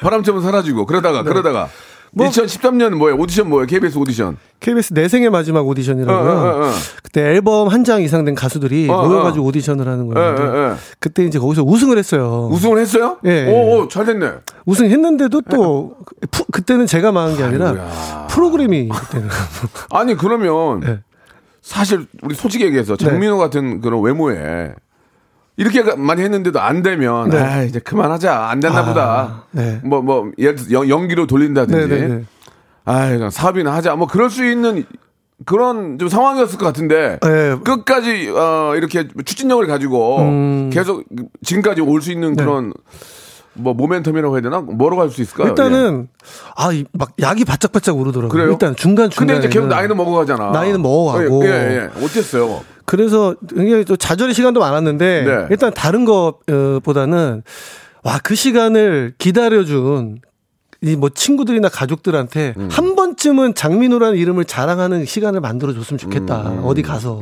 바람처럼 0.00 0.42
사라지고 0.42 0.86
그러다가 0.86 1.22
네. 1.22 1.28
그러다가 1.28 1.68
뭐- 2.16 2.26
2013년 2.28 2.94
뭐예요? 2.94 3.18
오디션 3.18 3.48
뭐예요? 3.50 3.66
KBS 3.66 3.98
오디션. 3.98 4.38
KBS 4.60 4.94
내 4.94 5.06
생의 5.06 5.28
마지막 5.28 5.66
오디션이라고요. 5.68 6.30
어, 6.30 6.34
어, 6.34 6.66
어. 6.66 6.70
그때 7.02 7.20
앨범 7.20 7.68
한 7.68 7.84
장 7.84 8.00
이상 8.02 8.24
된 8.24 8.34
가수들이 8.34 8.88
어, 8.88 9.06
모여가지고 9.06 9.44
오디션을 9.44 9.86
하는 9.86 10.08
예, 10.10 10.14
거예요. 10.14 10.36
예, 10.38 10.70
예. 10.70 10.74
그때 10.98 11.24
이제 11.26 11.38
거기서 11.38 11.62
우승을 11.62 11.98
했어요. 11.98 12.48
우승을 12.50 12.78
했어요? 12.78 13.18
예. 13.26 13.46
오, 13.46 13.82
오, 13.82 13.88
잘 13.88 14.06
됐네. 14.06 14.32
우승했는데도 14.64 15.42
또, 15.42 15.96
푸- 16.30 16.46
그때는 16.50 16.86
제가 16.86 17.12
망한 17.12 17.36
게 17.36 17.42
아니라 17.44 17.68
아이고야. 17.68 18.26
프로그램이 18.30 18.88
그때는. 18.88 19.28
아니 19.90 20.16
그러면 20.16 20.80
네. 20.80 20.98
사실 21.60 22.06
우리 22.22 22.34
솔직히 22.34 22.64
네. 22.64 22.68
얘기해서 22.68 22.96
장민호 22.96 23.36
같은 23.38 23.80
그런 23.82 24.00
외모에 24.02 24.72
이렇게 25.56 25.82
많이 25.96 26.22
했는데도 26.22 26.60
안 26.60 26.82
되면 26.82 27.30
네. 27.30 27.38
아 27.38 27.62
이제 27.62 27.78
그만하자 27.78 28.48
안 28.48 28.60
됐나 28.60 28.80
아, 28.80 28.84
보다. 28.84 29.44
네. 29.52 29.80
뭐뭐 29.84 30.32
예를 30.38 30.56
들어 30.56 30.80
연- 30.80 30.88
연기로 30.88 31.26
돌린다든지. 31.26 31.88
네네네. 31.88 32.24
아 32.84 33.08
그냥 33.08 33.30
사업이나 33.30 33.74
하자. 33.74 33.96
뭐 33.96 34.06
그럴 34.06 34.28
수 34.30 34.44
있는 34.44 34.84
그런 35.44 35.98
좀 35.98 36.08
상황이었을 36.08 36.58
것 36.58 36.66
같은데 36.66 37.18
네. 37.22 37.56
끝까지 37.64 38.30
어 38.34 38.74
이렇게 38.76 39.08
추진력을 39.24 39.66
가지고 39.66 40.18
음. 40.20 40.70
계속 40.72 41.04
지금까지 41.42 41.80
올 41.80 42.00
수 42.02 42.12
있는 42.12 42.34
네. 42.34 42.42
그런 42.44 42.72
뭐 43.56 43.76
모멘텀이라고 43.76 44.32
해야 44.34 44.40
되나 44.42 44.60
뭐라고 44.60 45.02
할수 45.02 45.22
있을까요? 45.22 45.46
예. 45.46 45.50
일단은 45.50 46.08
아막 46.54 47.12
약이 47.20 47.44
바짝바짝 47.44 47.96
오르더라고요. 47.96 48.28
그래요? 48.32 48.50
일단 48.52 48.76
중간 48.76 49.04
근데 49.10 49.14
중간에 49.16 49.38
이제 49.40 49.48
계속 49.48 49.66
나이는 49.68 49.96
먹어가잖아. 49.96 50.50
나이는 50.50 50.82
먹어가고. 50.82 51.44
예, 51.46 51.50
예, 51.50 51.90
예. 51.94 52.04
어땠어요? 52.04 52.62
그래서 52.84 53.34
굉장히 53.54 53.84
또 53.84 53.96
좌절의 53.96 54.34
시간도 54.34 54.60
많았는데 54.60 55.24
네. 55.24 55.46
일단 55.50 55.72
다른 55.74 56.04
것보다는 56.04 57.42
와 58.04 58.18
그 58.22 58.34
시간을 58.36 59.14
기다려준 59.18 60.20
이뭐 60.82 61.08
친구들이나 61.08 61.68
가족들한테 61.70 62.54
음. 62.58 62.68
한 62.70 62.94
번쯤은 62.94 63.54
장민호라는 63.54 64.16
이름을 64.18 64.44
자랑하는 64.44 65.04
시간을 65.06 65.40
만들어 65.40 65.72
줬으면 65.72 65.98
좋겠다 65.98 66.42
음, 66.50 66.60
어디 66.64 66.82
가서 66.82 67.20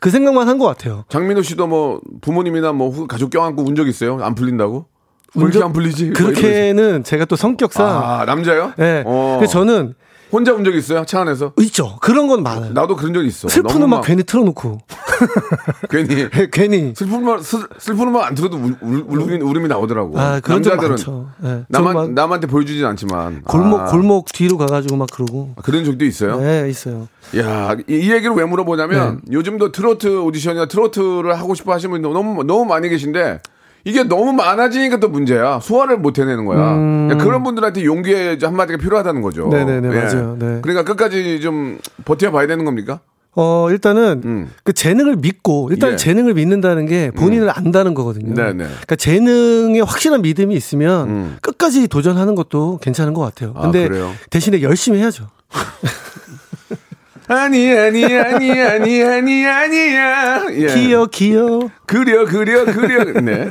그 0.00 0.10
생각만 0.10 0.48
한 0.48 0.58
것 0.58 0.64
같아요. 0.66 1.04
장민호 1.08 1.42
씨도 1.42 1.66
뭐 1.66 2.00
부모님이나 2.22 2.72
뭐 2.72 2.88
후- 2.88 3.06
가족 3.08 3.30
껴안고 3.30 3.62
운 3.64 3.74
적 3.74 3.88
있어요? 3.88 4.18
안 4.22 4.34
풀린다고? 4.36 4.86
이렇게 5.34 5.62
안 5.62 5.72
풀리지? 5.72 6.04
뭐 6.06 6.12
그렇게는 6.14 7.04
제가 7.04 7.24
또 7.24 7.36
성격상. 7.36 7.86
아 7.86 8.24
남자요? 8.24 8.72
예. 8.78 9.02
어. 9.06 9.36
그래서 9.38 9.52
저는 9.54 9.94
혼자 10.32 10.52
운적 10.52 10.74
있어요? 10.74 11.04
차 11.04 11.20
안에서? 11.20 11.52
있죠. 11.60 11.96
그런 12.00 12.26
건 12.26 12.42
많아요. 12.42 12.72
나도 12.72 12.96
그런 12.96 13.14
적 13.14 13.22
있어. 13.24 13.46
슬픈 13.48 13.76
음악 13.82 13.98
막 13.98 14.00
괜히 14.04 14.24
틀어놓고 14.24 14.78
괜히 15.90 16.28
괜히 16.50 16.92
슬픈 16.96 17.18
음악 17.22 17.42
슬- 17.44 17.68
슬픈 17.78 18.08
음악 18.08 18.24
안 18.26 18.34
들어도 18.34 18.56
울, 18.56 18.74
울, 18.80 19.04
울음이, 19.06 19.36
울음이 19.42 19.68
나오더라고. 19.68 20.18
아 20.18 20.40
그런 20.40 20.62
적 20.62 20.70
남자들은 20.70 20.90
많죠. 20.90 21.28
예. 21.44 21.64
나만 21.68 22.14
남한테 22.14 22.48
보여주진 22.48 22.84
않지만 22.84 23.42
골목 23.42 23.80
아, 23.80 23.84
골목 23.86 24.32
뒤로 24.32 24.58
가가지고 24.58 24.96
막 24.96 25.08
그러고. 25.12 25.54
그런 25.62 25.84
적도 25.84 26.04
있어요. 26.04 26.40
네 26.40 26.68
있어요. 26.68 27.06
야, 27.38 27.76
이, 27.88 27.92
이 27.94 28.10
얘기를 28.12 28.32
왜 28.34 28.44
물어보냐면 28.44 29.20
네. 29.24 29.32
요즘도 29.36 29.70
트로트 29.72 30.18
오디션이나 30.20 30.66
트로트를 30.66 31.38
하고 31.38 31.54
싶어 31.54 31.72
하시는 31.72 31.90
분들 31.92 32.12
너무 32.12 32.42
너무 32.44 32.64
많이 32.64 32.88
계신데 32.88 33.40
이게 33.84 34.02
너무 34.02 34.32
많아지니까 34.32 34.98
또 34.98 35.08
문제야. 35.08 35.60
소화를 35.60 35.98
못 35.98 36.18
해내는 36.18 36.46
거야. 36.46 36.58
야, 36.60 37.16
그런 37.18 37.42
분들한테 37.42 37.84
용기의 37.84 38.38
한마디가 38.40 38.78
필요하다는 38.78 39.20
거죠. 39.20 39.46
음. 39.48 39.52
예. 39.52 39.64
네네네, 39.64 39.88
맞아요. 39.88 40.36
네. 40.38 40.58
그러니까 40.62 40.84
끝까지 40.84 41.40
좀 41.40 41.78
버텨봐야 42.04 42.46
되는 42.46 42.64
겁니까? 42.64 43.00
어, 43.36 43.68
일단은 43.70 44.22
음. 44.24 44.50
그 44.62 44.72
재능을 44.72 45.16
믿고 45.16 45.68
일단 45.70 45.92
예. 45.92 45.96
재능을 45.96 46.34
믿는다는 46.34 46.86
게 46.86 47.10
본인을 47.10 47.50
안다는 47.50 47.92
거거든요. 47.94 48.32
네네. 48.34 48.64
그러니까 48.64 48.96
재능에 48.96 49.80
확실한 49.80 50.22
믿음이 50.22 50.54
있으면 50.54 51.08
음. 51.08 51.36
끝까지 51.42 51.88
도전하는 51.88 52.34
것도 52.36 52.78
괜찮은 52.80 53.12
것 53.12 53.20
같아요. 53.22 53.52
아, 53.56 53.62
근데 53.62 53.88
그래요? 53.88 54.12
대신에 54.30 54.62
열심히 54.62 55.00
해야죠. 55.00 55.28
아니 57.26 57.70
아니 57.76 58.04
아니 58.04 58.50
아니 58.60 59.02
아니 59.02 59.46
아니야. 59.46 60.44
예. 60.52 60.66
기어 60.66 61.06
기어. 61.06 61.70
그려 61.86 62.26
그려 62.26 62.64
그려. 62.66 63.20
네. 63.20 63.50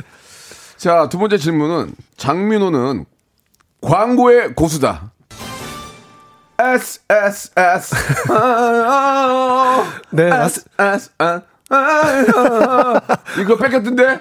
자, 0.76 1.08
두 1.08 1.18
번째 1.18 1.38
질문은 1.38 1.94
장민호는 2.16 3.06
광고의 3.80 4.54
고수다. 4.54 5.12
S 6.58 7.00
S 7.08 7.50
S 7.56 7.94
네, 10.10 10.30
S 10.30 10.64
S 10.78 11.10
S 11.18 11.40
이거 13.40 13.56
뺏겼던데? 13.56 14.20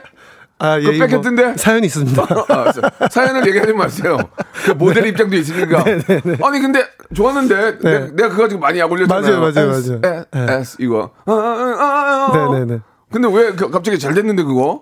아, 0.60 0.78
그거 0.80 0.92
이거 0.92 1.06
뺏겼던데? 1.06 1.58
사연이 1.58 1.86
있습니다. 1.88 2.24
아, 2.24 2.72
사- 2.72 3.08
사연을 3.10 3.46
얘기하지 3.48 3.74
마세요. 3.74 4.18
그 4.66 4.72
모델 4.72 5.06
입장도 5.08 5.36
있으니까. 5.36 5.84
아니 5.84 6.60
근데 6.60 6.86
좋았는데 7.14 7.80
네. 7.80 7.92
내가, 8.00 8.06
내가 8.16 8.30
그거 8.30 8.48
지금 8.48 8.62
많이 8.62 8.80
약 8.80 8.92
올렸잖아요. 8.92 9.40
맞아요, 9.40 9.52
맞아요, 9.54 9.72
S, 9.78 10.00
맞아요. 10.02 10.26
S, 10.34 10.52
S 10.72 10.78
이거. 10.80 11.12
아, 11.26 11.32
아, 11.32 11.36
아, 11.36 12.32
아. 12.32 12.50
네네네. 12.52 12.80
근데 13.12 13.28
왜 13.32 13.52
그- 13.54 13.70
갑자기 13.70 14.00
잘 14.00 14.14
됐는데 14.16 14.42
그거? 14.44 14.82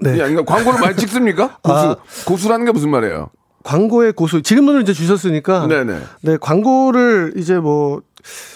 네. 0.00 0.12
야, 0.12 0.28
그러니까 0.28 0.44
광고를 0.44 0.80
많이 0.80 0.96
찍습니까? 0.96 1.58
고수, 1.62 1.76
아. 1.78 1.96
고수라는 2.26 2.66
게 2.66 2.72
무슨 2.72 2.90
말이에요? 2.90 3.30
광고의 3.64 4.12
고수. 4.12 4.42
질문을 4.42 4.82
이제 4.82 4.92
주셨으니까. 4.92 5.66
네네. 5.66 5.98
네, 6.22 6.36
광고를 6.40 7.34
이제 7.36 7.58
뭐 7.58 8.00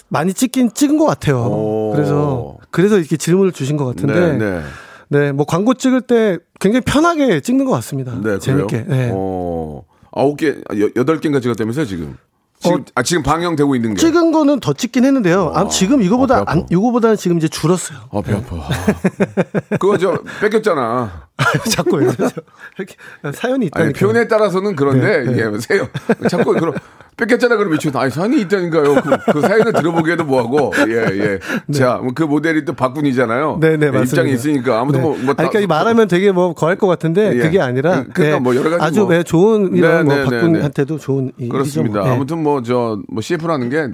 많이 0.09 0.33
찍긴 0.33 0.73
찍은 0.73 0.97
것 0.99 1.05
같아요. 1.07 1.39
오. 1.43 1.93
그래서 1.95 2.57
그래서 2.71 2.99
이렇게 2.99 3.17
질문을 3.17 3.53
주신 3.53 3.77
것 3.77 3.85
같은데. 3.87 4.15
네, 4.19 4.39
네. 4.39 4.63
네, 5.09 5.33
뭐 5.33 5.45
광고 5.45 5.75
찍을 5.75 6.03
때 6.03 6.39
굉장히 6.61 6.83
편하게 6.85 7.41
찍는 7.41 7.67
것 7.67 7.73
같습니다. 7.73 8.15
네, 8.23 8.39
재밌게. 8.39 8.85
그래요? 8.85 8.97
네. 8.97 9.11
어, 9.13 9.83
아홉 10.13 10.37
개, 10.39 10.49
여- 10.49 10.91
여덟 10.97 11.21
개인가 11.21 11.41
찍었다면서요, 11.41 11.85
지금? 11.85 12.17
지금, 12.61 12.81
어. 12.81 12.85
아, 12.95 13.03
지금 13.03 13.23
방영되고 13.23 13.75
있는 13.75 13.95
게. 13.95 14.01
찍은 14.01 14.31
거는 14.33 14.61
더 14.61 14.73
찍긴 14.73 15.05
했는데요. 15.05 15.53
아, 15.55 15.67
지금 15.69 15.99
어, 15.99 16.03
이거보다 16.03 16.37
배 16.37 16.41
아파. 16.43 16.53
안, 16.53 16.67
이거보다는 16.71 17.17
지금 17.17 17.37
이제 17.37 17.49
줄었어요. 17.49 17.99
아, 18.11 18.21
배 18.23 18.33
아파. 18.35 18.57
그거 19.79 19.99
저, 19.99 20.19
뺏겼잖아. 20.41 21.29
자꾸 21.71 22.01
이러죠. 22.01 22.29
이렇게 22.79 22.95
사연이 23.33 23.67
있다니까. 23.67 23.85
아니, 23.85 23.93
표현에 23.93 24.29
따라서는 24.29 24.77
그런데, 24.77 25.25
네, 25.25 25.25
네. 25.25 25.33
이게, 25.33 25.59
세요. 25.59 25.89
자꾸, 26.29 26.53
그럼, 26.55 26.75
뺏겼잖아, 27.17 27.57
그럼 27.57 27.73
미치고, 27.73 27.99
아니, 27.99 28.11
사연이 28.11 28.41
있다니까요. 28.41 28.95
그, 28.95 29.33
그 29.33 29.41
사연을 29.43 29.73
들어보기에도 29.73 30.25
뭐하고, 30.25 30.73
예, 30.89 31.07
예. 31.13 31.39
자, 31.73 31.99
뭐그 32.03 32.23
모델이 32.25 32.65
또 32.65 32.73
박군이잖아요. 32.73 33.59
네, 33.61 33.77
네, 33.77 33.87
예, 33.87 33.91
맞습니다. 33.91 34.03
입장이 34.03 34.33
있으니까. 34.33 34.81
아무튼 34.81 35.01
네. 35.01 35.07
뭐, 35.07 35.17
뭐, 35.17 35.35
아니, 35.37 35.49
그러니까 35.49 35.61
이 35.61 35.67
말하면 35.67 36.09
되게 36.09 36.33
뭐 36.33 36.55
거할 36.55 36.77
것 36.77 36.87
같은데 36.87 37.35
예. 37.37 37.39
그게 37.39 37.61
아니라 37.61 38.05
그러니까 38.13 38.23
네, 38.23 38.39
뭐 38.39 38.57
여러 38.57 38.71
가지 38.71 38.83
아주 38.83 39.01
뭐. 39.01 39.11
네, 39.11 39.23
좋은 39.23 39.77
이런 39.77 39.99
네, 39.99 40.03
뭐 40.03 40.15
네, 40.15 40.25
네, 40.25 40.41
박군한테도 40.41 40.99
좋은 40.99 41.33
일이죠. 41.37 41.53
그렇습니다. 41.53 42.01
뭐. 42.01 42.09
네. 42.09 42.15
아무튼 42.15 42.43
뭐 42.43 42.63
저뭐 42.63 43.21
CF라는 43.21 43.69
게 43.69 43.89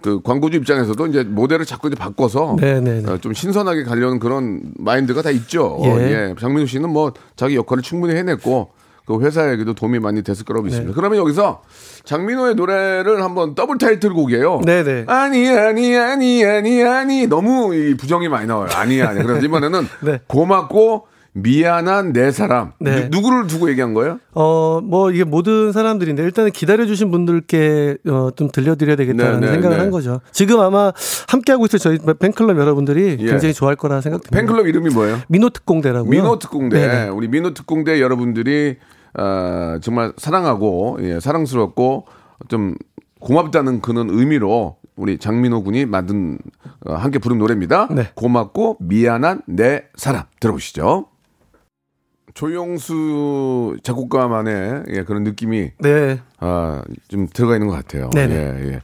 그 0.00 0.20
광고주 0.22 0.58
입장에서도 0.58 1.06
이제 1.06 1.22
모델을 1.22 1.64
자꾸 1.64 1.88
이제 1.88 1.96
바꿔서 1.96 2.56
네, 2.58 2.80
네, 2.80 3.00
네. 3.00 3.10
어, 3.10 3.18
좀 3.18 3.32
신선하게 3.32 3.84
가려는 3.84 4.18
그런 4.18 4.60
마인드가 4.78 5.22
다 5.22 5.30
있죠. 5.30 5.78
예. 5.84 5.88
어, 5.88 6.00
예. 6.00 6.34
장민우 6.38 6.66
씨는 6.66 6.90
뭐 6.90 7.12
자기 7.36 7.56
역할을 7.56 7.82
충분히 7.82 8.14
해냈고 8.14 8.70
그 9.04 9.20
회사에게도 9.20 9.74
도움이 9.74 9.98
많이 9.98 10.22
됐을 10.22 10.44
거라고 10.44 10.64
네. 10.64 10.70
믿습니다. 10.70 10.94
그러면 10.94 11.18
여기서 11.18 11.62
장민호의 12.04 12.54
노래를 12.54 13.22
한번 13.22 13.54
더블 13.54 13.78
타이틀곡이에요. 13.78 14.60
네, 14.64 14.84
네. 14.84 15.04
아니 15.08 15.48
아니 15.48 15.96
아니 15.96 16.44
아니 16.44 16.82
아니 16.84 17.26
너무 17.26 17.74
이 17.74 17.96
부정이 17.96 18.28
많이 18.28 18.46
나와요. 18.46 18.68
아니 18.74 19.02
아니. 19.02 19.22
그래서 19.22 19.44
이번에는 19.44 19.88
네. 20.02 20.20
고맙고 20.28 21.06
미안한 21.34 22.12
내 22.12 22.30
사람. 22.30 22.72
네. 22.78 23.08
누, 23.08 23.22
구를 23.22 23.46
두고 23.46 23.70
얘기한 23.70 23.94
거예요? 23.94 24.18
어, 24.34 24.80
뭐, 24.82 25.10
이게 25.10 25.24
모든 25.24 25.72
사람들인데, 25.72 26.22
일단은 26.22 26.50
기다려 26.50 26.84
주신 26.84 27.10
분들께, 27.10 27.96
어, 28.08 28.30
좀 28.36 28.50
들려 28.50 28.74
드려야 28.74 28.96
되겠다는 28.96 29.40
네, 29.40 29.46
네, 29.46 29.52
생각을 29.54 29.76
네. 29.76 29.82
한 29.82 29.90
거죠. 29.90 30.20
지금 30.30 30.60
아마 30.60 30.92
함께 31.28 31.52
하고 31.52 31.64
있을 31.64 31.78
저희 31.78 31.98
팬클럽 31.98 32.58
여러분들이 32.58 33.16
예. 33.18 33.26
굉장히 33.26 33.54
좋아할 33.54 33.76
거라 33.76 34.00
생각됩니다. 34.02 34.36
팬클럽 34.36 34.66
이름이 34.66 34.90
뭐예요? 34.90 35.20
민호특공대라고요. 35.28 36.10
민호특공대 36.10 36.78
네네. 36.78 37.08
우리 37.08 37.28
민호특공대 37.28 38.00
여러분들이 38.00 38.76
어, 39.18 39.78
정말 39.80 40.12
사랑하고 40.16 40.98
예, 41.00 41.20
사랑스럽고 41.20 42.06
좀 42.48 42.74
고맙다는 43.20 43.80
그런 43.80 44.10
의미로 44.10 44.76
우리 44.96 45.18
장민호 45.18 45.62
군이 45.64 45.86
만든 45.86 46.38
어, 46.86 46.94
함께 46.94 47.18
부른 47.18 47.38
노래입니다. 47.38 47.88
네. 47.90 48.10
고맙고 48.14 48.78
미안한 48.80 49.42
내 49.46 49.84
사람 49.96 50.24
들어보시죠. 50.40 51.06
조용수 52.34 53.76
작곡가만의 53.82 54.84
예, 54.88 55.04
그런 55.04 55.22
느낌이 55.24 55.72
네. 55.78 56.20
아, 56.38 56.82
좀 57.08 57.28
들어가 57.32 57.54
있는 57.54 57.68
것 57.68 57.74
같아요. 57.74 58.10
네네. 58.10 58.34
예, 58.34 58.72
예. 58.72 58.80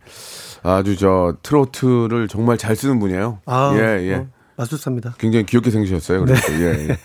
아주 0.63 0.97
저 0.97 1.37
트로트를 1.43 2.29
정말 2.29 2.59
잘 2.59 2.77
쓰는 2.77 2.99
분이에요. 2.99 3.41
아, 3.47 3.73
예, 3.75 4.09
예. 4.09 4.15
어, 4.15 4.27
맞습니다. 4.57 5.15
굉장히 5.19 5.47
귀엽게 5.47 5.71
생기셨어요. 5.71 6.25
그래서 6.25 6.53
네. 6.53 6.61
예, 6.61 6.89
예. 6.89 6.99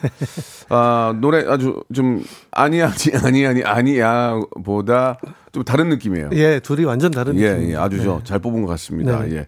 아 0.70 1.16
노래 1.22 1.46
아주 1.48 1.84
좀 1.94 2.24
아니 2.52 2.82
아니 2.82 2.94
아니 3.24 3.46
아니 3.46 3.64
아니야보다 3.64 5.20
좀 5.52 5.64
다른 5.64 5.90
느낌이에요. 5.90 6.30
예, 6.34 6.60
둘이 6.60 6.84
완전 6.84 7.12
다른 7.12 7.38
예, 7.38 7.54
느낌. 7.54 7.72
예, 7.72 7.76
아주 7.76 8.02
저잘 8.02 8.40
뽑은 8.40 8.64
것 8.64 8.68
같습니다. 8.70 9.22
네. 9.24 9.36
예. 9.36 9.48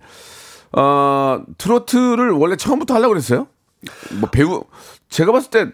어, 0.80 1.42
트로트를 1.58 2.32
원래 2.32 2.56
처음부터 2.56 2.94
하려고 2.94 3.10
그랬어요? 3.10 3.48
뭐 4.20 4.30
배우 4.30 4.64
제가 5.10 5.32
봤을 5.32 5.50
때 5.50 5.68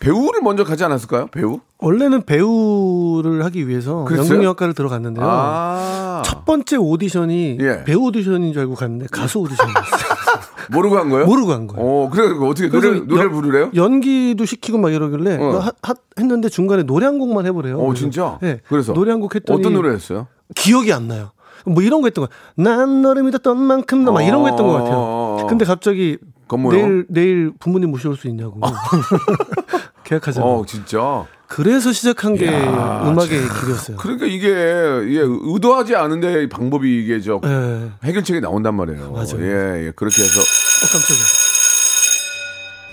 배우를 0.00 0.40
먼저 0.42 0.64
가지 0.64 0.84
않았을까요? 0.84 1.26
배우? 1.28 1.60
원래는 1.78 2.22
배우를 2.22 3.44
하기 3.44 3.68
위해서 3.68 4.04
그랬어요? 4.04 4.30
연극 4.36 4.44
역할을 4.44 4.74
들어갔는데요. 4.74 5.24
아 5.28 6.22
첫 6.24 6.44
번째 6.44 6.76
오디션이 6.76 7.58
예. 7.60 7.84
배우 7.84 8.06
오디션인 8.06 8.52
줄 8.52 8.62
알고 8.62 8.74
갔는데 8.74 9.06
가수 9.10 9.38
오디션이었어요. 9.40 9.82
모르고 10.72 10.96
한 10.96 11.10
거예요? 11.10 11.26
모르고 11.26 11.52
한 11.52 11.66
거예요. 11.66 11.86
어 11.86 12.10
그래 12.10 12.28
어떻게 12.48 12.68
노래 12.70 13.00
노래 13.00 13.28
부르래요? 13.28 13.70
연기도 13.74 14.44
시키고 14.46 14.78
막 14.78 14.92
이러길래 14.92 15.36
어. 15.38 15.58
하- 15.58 15.72
하- 15.82 15.94
했는데 16.18 16.48
중간에 16.48 16.82
노래 16.84 17.04
한 17.06 17.18
곡만 17.18 17.44
해보래요. 17.46 17.78
어 17.80 17.92
진짜? 17.94 18.38
네. 18.40 18.60
그래서 18.68 18.92
노래 18.94 19.10
한 19.10 19.20
곡 19.20 19.34
했더니 19.34 19.58
어떤 19.60 19.74
노래였어요? 19.74 20.26
기억이 20.54 20.92
안 20.92 21.08
나요. 21.08 21.30
뭐 21.66 21.82
이런 21.82 22.00
거 22.00 22.06
했던 22.08 22.26
거. 22.26 22.30
난 22.62 23.02
너를 23.02 23.22
믿었던 23.24 23.58
만큼 23.58 24.04
너막 24.04 24.22
이런 24.22 24.42
거 24.42 24.48
했던 24.48 24.66
것 24.66 24.74
어. 24.74 24.78
같아요. 24.82 25.46
근데 25.48 25.64
갑자기 25.64 26.18
건모요? 26.48 26.76
내일 26.76 27.06
내일 27.08 27.52
부모님 27.58 27.90
모셔올 27.90 28.16
수 28.16 28.28
있냐고 28.28 28.60
계약하자고. 30.04 30.46
어, 30.46 30.66
진짜. 30.66 31.24
그래서 31.46 31.92
시작한 31.92 32.34
게 32.34 32.48
음악의 32.48 33.28
길이었어요. 33.28 33.96
그러니까 33.98 34.26
이게, 34.26 34.48
이게 34.48 35.20
의도하지 35.22 35.94
않은데 35.94 36.48
방법이 36.48 37.02
이게 37.02 37.20
저 37.20 37.40
예. 37.44 37.90
해결책이 38.04 38.40
나온단 38.40 38.74
말이에요. 38.74 39.12
맞아요. 39.12 39.40
예, 39.40 39.86
예. 39.86 39.92
그렇게 39.94 40.22
해서 40.22 40.40
어, 40.40 40.86
깜짝이야. 40.92 41.44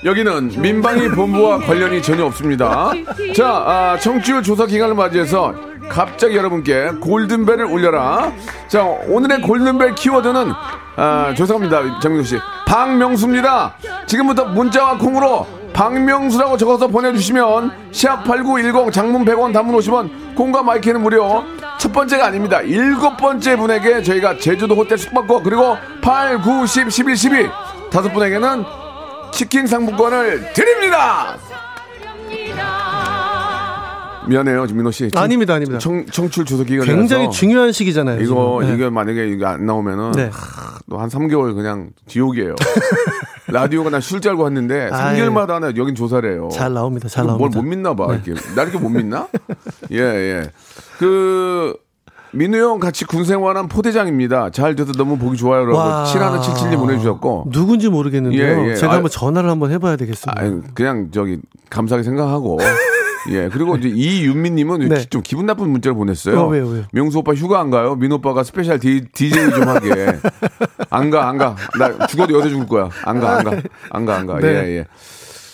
여기는 0.04 0.62
민방위 0.62 1.10
본부와 1.10 1.60
관련이 1.60 2.02
전혀 2.02 2.26
없습니다. 2.26 2.92
자, 3.36 3.48
아, 3.50 3.98
청취율 4.00 4.42
조사 4.44 4.66
기간을 4.66 4.96
맞이해서 4.96 5.54
갑자기 5.92 6.38
여러분께 6.38 6.92
골든벨을 7.02 7.66
울려라. 7.66 8.32
자, 8.70 8.84
오늘의 8.84 9.42
골든벨 9.42 9.96
키워드는 9.96 10.54
아, 10.96 11.34
죄송합니다, 11.36 12.00
장민수 12.00 12.36
씨. 12.36 12.42
박명수입니다. 12.66 13.76
지금부터 14.06 14.46
문자와 14.46 14.98
콩으로 14.98 15.46
박명수라고 15.74 16.58
적어서 16.58 16.88
보내주시면 16.88 17.92
샵8910 17.92 18.92
장문 18.92 19.26
100원 19.26 19.54
단문 19.54 19.76
50원 19.78 20.36
콩과 20.36 20.64
마이크는 20.64 21.02
무료 21.02 21.44
첫 21.80 21.92
번째가 21.94 22.26
아닙니다 22.26 22.62
일곱 22.62 23.16
번째 23.16 23.56
분에게 23.56 24.04
저희가 24.04 24.38
제주도 24.38 24.76
호텔 24.76 24.98
숙박권 24.98 25.44
그리고 25.44 25.78
8, 26.02 26.42
9, 26.42 26.68
10, 26.68 26.92
11, 26.92 27.16
12 27.16 27.50
다섯 27.90 28.12
분에게는 28.12 28.64
치킨 29.32 29.66
상품권을 29.66 30.54
드립니다. 30.54 31.38
미안해요, 34.32 34.66
민호 34.74 34.92
씨. 34.92 35.12
청- 35.12 35.22
아닙니다, 35.24 35.54
아닙니다. 35.56 35.78
청, 35.80 36.06
청출 36.06 36.46
조사 36.46 36.64
기간이라서 36.64 36.98
굉장히 36.98 37.30
중요한 37.30 37.72
시기잖아요. 37.72 38.22
이거. 38.22 38.60
네. 38.64 38.74
이게 38.74 38.90
만약에 38.90 39.28
이게 39.30 39.46
안 39.46 39.66
나오면은 39.66 40.12
네. 40.14 40.32
또한 40.90 41.10
3개월 41.10 41.54
그냥 41.54 41.90
지옥이에요. 42.08 42.56
라디오가 43.48 43.90
나쉴줄 43.90 44.32
알고 44.32 44.44
왔는데 44.44 44.90
아유. 44.92 45.18
3개월마다 45.22 45.50
하나 45.50 45.68
여긴 45.76 45.94
조사를 45.96 46.32
해요. 46.32 46.50
잘 46.54 46.74
나옵니다. 46.74 47.10
잘뭘 47.10 47.38
나옵니다. 47.38 47.60
못 47.62 47.68
믿나 47.68 47.94
봐. 47.96 48.08
네. 48.08 48.22
이렇게. 48.26 48.42
나 48.56 48.64
이렇게 48.64 48.78
못 48.78 48.88
믿나? 48.90 49.28
예, 49.92 49.98
예. 50.00 50.52
그 50.98 51.76
민우 52.34 52.56
형 52.58 52.80
같이 52.80 53.04
군 53.04 53.26
생활한 53.26 53.68
포대장입니다. 53.68 54.52
잘 54.52 54.76
돼서 54.76 54.94
너무 54.94 55.18
보기 55.18 55.36
좋아요. 55.36 55.66
라고 55.66 55.78
와. 55.78 56.06
7177님 56.06 56.78
보내주셨고. 56.78 57.48
누군지 57.52 57.90
모르겠는데요. 57.90 58.42
예, 58.68 58.70
예. 58.70 58.76
제가 58.76 58.94
아, 58.94 58.96
한번 58.96 59.12
전화를 59.12 59.50
한번 59.50 59.72
해봐야 59.72 59.98
되겠습니다. 59.98 60.42
아유, 60.42 60.62
그냥 60.74 61.10
저기 61.12 61.40
감사하게 61.70 62.04
생각하고. 62.04 62.58
예, 63.30 63.50
그리고 63.50 63.76
이제 63.76 63.88
이윤미님은 63.90 64.90
네. 64.90 65.06
좀 65.10 65.22
기분 65.22 65.46
나쁜 65.46 65.70
문자를 65.70 65.96
보냈어요. 65.96 66.40
어, 66.40 66.48
왜요, 66.48 66.68
왜요? 66.68 66.84
명수 66.92 67.20
오빠 67.20 67.34
휴가 67.34 67.60
안 67.60 67.70
가요? 67.70 67.96
민호 67.96 68.16
오빠가 68.16 68.44
special 68.44 68.80
디, 68.80 69.06
DJ 69.14 69.52
좀 69.52 69.68
하게. 69.68 70.20
안 70.90 71.10
가, 71.10 71.30
안 71.30 71.38
가. 71.38 71.56
나 71.78 72.08
죽어도 72.08 72.38
여기서 72.38 72.50
죽을 72.50 72.68
거야. 72.68 72.90
안 73.04 73.20
가, 73.20 73.38
안 73.38 73.44
가. 73.44 73.52
안 73.90 74.06
가, 74.06 74.18
안 74.18 74.26
가. 74.28 74.40
네. 74.40 74.48
예, 74.48 74.78
예. 74.78 74.86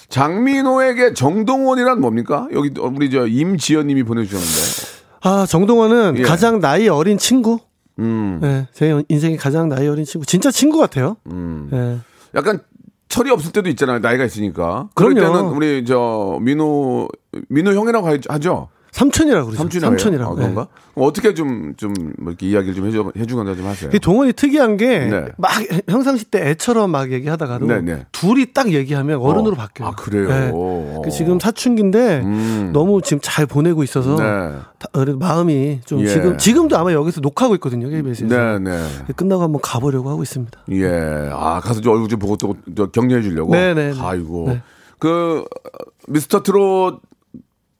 장민호에게 0.10 1.14
정동원이란 1.14 2.00
뭡니까? 2.00 2.48
여기 2.54 2.72
우리 2.80 3.10
저 3.10 3.28
임지연님이 3.28 4.04
보내주셨는데. 4.04 4.98
아 5.24 5.46
정동원은 5.48 6.18
예. 6.20 6.22
가장 6.24 6.60
나이 6.60 6.88
어린 6.88 7.18
친구. 7.18 7.60
음, 8.00 8.40
네, 8.42 8.68
제 8.74 9.02
인생의 9.10 9.38
가장 9.38 9.70
나이 9.70 9.88
어린 9.88 10.06
친구. 10.06 10.26
진짜 10.26 10.52
친구 10.52 10.78
같아요. 10.80 11.18
음. 11.32 11.68
네. 11.72 11.98
약간 12.36 12.62
철이 13.10 13.30
없을 13.32 13.52
때도 13.52 13.70
있잖아요. 13.70 14.00
나이가 14.00 14.26
있으니까. 14.26 14.90
그럴 14.96 15.14
그럼요. 15.14 15.34
때는 15.38 15.50
우리 15.56 15.86
저 15.86 16.38
민호 16.42 17.08
민호 17.50 17.72
형이라고 17.74 18.08
하- 18.08 18.18
하죠. 18.30 18.70
삼촌이라고 18.92 19.46
그러죠. 19.48 19.58
삼촌이라고. 19.64 19.92
삼촌이라고. 19.98 20.32
아, 20.32 20.36
그런가? 20.36 20.68
그럼 20.94 21.08
어떻게 21.08 21.34
좀 21.34 21.74
좀 21.78 21.94
뭐 22.18 22.32
이렇게 22.32 22.48
이야기를 22.48 22.74
좀 22.76 22.88
해주 22.88 23.12
해주거나 23.18 23.56
좀 23.56 23.66
하세요. 23.68 23.92
이 23.94 24.00
동원이 24.00 24.34
특이한 24.34 24.78
게 24.78 25.00
네. 25.06 25.26
막 25.38 25.52
평상시 25.86 26.26
때 26.26 26.50
애처럼 26.50 26.90
막 26.92 27.12
얘기하다가도 27.12 27.66
네, 27.68 27.82
네. 27.82 28.06
둘이 28.12 28.54
딱 28.54 28.72
얘기하면 28.74 29.20
어른으로 29.20 29.54
어. 29.54 29.56
바뀌어요. 29.56 29.90
아, 29.90 29.92
그래요? 29.96 30.28
네. 30.28 30.52
어. 30.54 31.02
그 31.04 31.12
지금 31.12 31.40
사춘기인데 31.40 32.22
음. 32.24 32.70
너무 32.74 33.02
지금 33.02 33.20
잘 33.22 33.46
보내고 33.46 33.84
있어서 33.84 34.16
네. 34.16 34.58
다- 34.80 34.90
마음이 35.20 35.82
좀 35.86 36.02
예. 36.02 36.08
지금 36.08 36.38
지금도 36.38 36.78
아마 36.78 36.92
여기서 36.94 37.22
녹화하고 37.22 37.56
있거든요. 37.56 37.90
KBS에서. 37.90 38.36
네, 38.36 38.60
네. 38.60 38.88
끝나고 39.16 39.44
한번 39.44 39.62
가보려고 39.62 40.10
하고 40.10 40.24
있습니다. 40.24 40.60
예. 40.72 41.30
아, 41.34 41.60
가서 41.60 41.82
좀 41.82 41.94
얼굴 41.94 42.08
좀 42.10 42.20
보고 42.20 42.36
또, 42.38 42.56
또 42.76 42.90
격려해 42.90 43.22
주려고. 43.22 43.52
네, 43.54 43.74
네, 43.74 43.92
네. 43.94 44.00
아이고. 44.02 44.46
네. 44.48 44.62
그 45.00 45.44
어, 45.44 45.70
미스터 46.08 46.42
트롯 46.42 47.02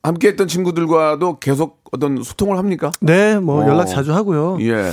함께 0.04 0.30
했던 0.30 0.48
친구들과도 0.48 1.40
계속 1.40 1.82
어떤 1.92 2.24
소통을 2.24 2.58
합니까? 2.58 2.92
네, 3.02 3.40
뭐 3.40 3.64
어. 3.64 3.68
연락 3.68 3.86
자주 3.86 4.14
하고요. 4.14 4.58
예. 4.62 4.92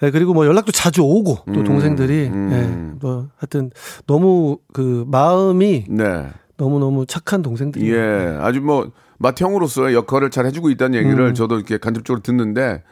네, 0.00 0.10
그리고 0.10 0.32
뭐 0.32 0.46
연락도 0.46 0.72
자주 0.72 1.02
오고 1.02 1.38
또 1.52 1.64
동생들이 1.64 2.28
음. 2.28 2.48
네, 2.50 2.98
뭐 3.00 3.28
하여튼 3.36 3.70
너무 4.06 4.58
그 4.72 5.04
마음이 5.08 5.84
네. 5.88 6.28
너무 6.56 6.78
너무 6.78 7.06
착한 7.06 7.42
동생들이. 7.42 7.92
예. 7.92 8.36
아주 8.40 8.60
뭐 8.60 8.90
맏형으로서의 9.18 9.94
역할을 9.94 10.30
잘 10.30 10.46
해주고 10.46 10.70
있다는 10.70 10.98
얘기를 10.98 11.28
음. 11.28 11.34
저도 11.34 11.56
이렇게 11.56 11.78
간접적으로 11.78 12.22
듣는데 12.22 12.82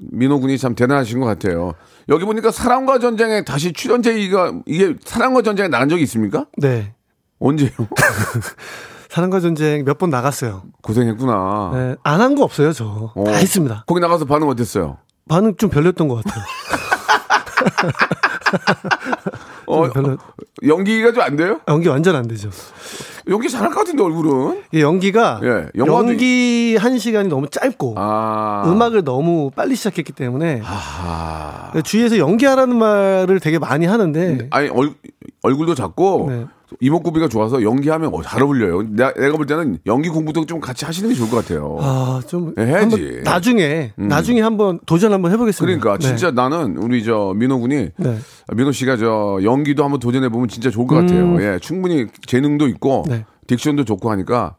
민호 0.00 0.40
군이 0.40 0.58
참 0.58 0.74
대단하신 0.74 1.20
것 1.20 1.26
같아요. 1.26 1.74
여기 2.08 2.24
보니까 2.24 2.50
사랑과 2.50 2.98
전쟁에 2.98 3.44
다시 3.44 3.72
출연 3.72 4.02
제의가 4.02 4.60
이게 4.66 4.94
사랑과 5.04 5.42
전쟁에 5.42 5.68
나간 5.68 5.88
적이 5.88 6.02
있습니까? 6.04 6.46
네. 6.58 6.94
언제요? 7.38 7.70
사랑과 9.12 9.40
전쟁 9.40 9.84
몇 9.84 9.98
번 9.98 10.08
나갔어요. 10.08 10.62
고생했구나. 10.82 11.70
네, 11.74 11.96
안한 12.02 12.34
거 12.34 12.44
없어요, 12.44 12.72
저. 12.72 13.12
어. 13.14 13.24
다 13.26 13.32
했습니다. 13.32 13.84
거기 13.86 14.00
나가서 14.00 14.24
반응 14.24 14.48
어땠어요? 14.48 14.96
반응 15.28 15.54
좀 15.58 15.68
별로였던 15.68 16.08
것 16.08 16.24
같아요. 16.24 16.42
어, 19.66 19.90
별로 19.90 20.16
연기가 20.66 21.12
좀 21.12 21.22
안 21.24 21.36
돼요? 21.36 21.60
연기 21.68 21.88
완전 21.88 22.16
안 22.16 22.26
되죠. 22.26 22.48
연기 23.28 23.50
잘할 23.50 23.68
것 23.70 23.80
같은데 23.80 24.02
얼굴은. 24.02 24.62
이 24.72 24.80
연기가 24.80 25.40
예, 25.44 25.66
연기 25.76 26.76
한 26.80 26.98
시간이 26.98 27.28
너무 27.28 27.48
짧고 27.50 27.94
아. 27.98 28.62
음악을 28.66 29.04
너무 29.04 29.50
빨리 29.54 29.76
시작했기 29.76 30.12
때문에 30.12 30.62
아. 30.64 31.70
주위에서 31.84 32.16
연기하라는 32.16 32.76
말을 32.78 33.40
되게 33.40 33.58
많이 33.58 33.84
하는데 33.84 34.48
아니 34.50 34.68
얼, 34.70 34.94
얼굴도 35.42 35.74
작고 35.74 36.26
네. 36.30 36.46
이목구비가 36.80 37.28
좋아서 37.28 37.62
연기하면 37.62 38.12
어, 38.14 38.22
잘 38.22 38.42
어울려요. 38.42 38.82
내가, 38.82 39.12
내가 39.14 39.36
볼 39.36 39.46
때는 39.46 39.78
연기 39.86 40.08
공부도 40.08 40.46
좀 40.46 40.60
같이 40.60 40.84
하시는 40.84 41.08
게 41.08 41.14
좋을 41.14 41.30
것 41.30 41.36
같아요. 41.36 41.76
아, 41.80 42.20
좀 42.26 42.54
예, 42.58 42.62
해야지. 42.62 42.96
음. 42.96 43.00
한번 43.00 43.22
나중에 43.22 43.92
나중에 43.96 44.40
한번 44.40 44.80
도전 44.86 45.12
한번 45.12 45.32
해보겠습니다. 45.32 45.80
그러니까 45.80 46.02
네. 46.02 46.08
진짜 46.08 46.30
나는 46.30 46.76
우리 46.76 47.04
저 47.04 47.34
민호 47.36 47.60
군이 47.60 47.90
네. 47.96 48.18
민호 48.54 48.72
씨가 48.72 48.96
저 48.96 49.38
연기도 49.42 49.84
한번 49.84 50.00
도전해 50.00 50.28
보면 50.28 50.48
진짜 50.48 50.70
좋을 50.70 50.86
것 50.86 50.96
같아요. 50.96 51.40
예, 51.42 51.58
충분히 51.60 52.06
재능도 52.26 52.68
있고 52.68 53.04
음. 53.06 53.10
네. 53.10 53.24
딕션도 53.46 53.86
좋고 53.86 54.10
하니까 54.10 54.56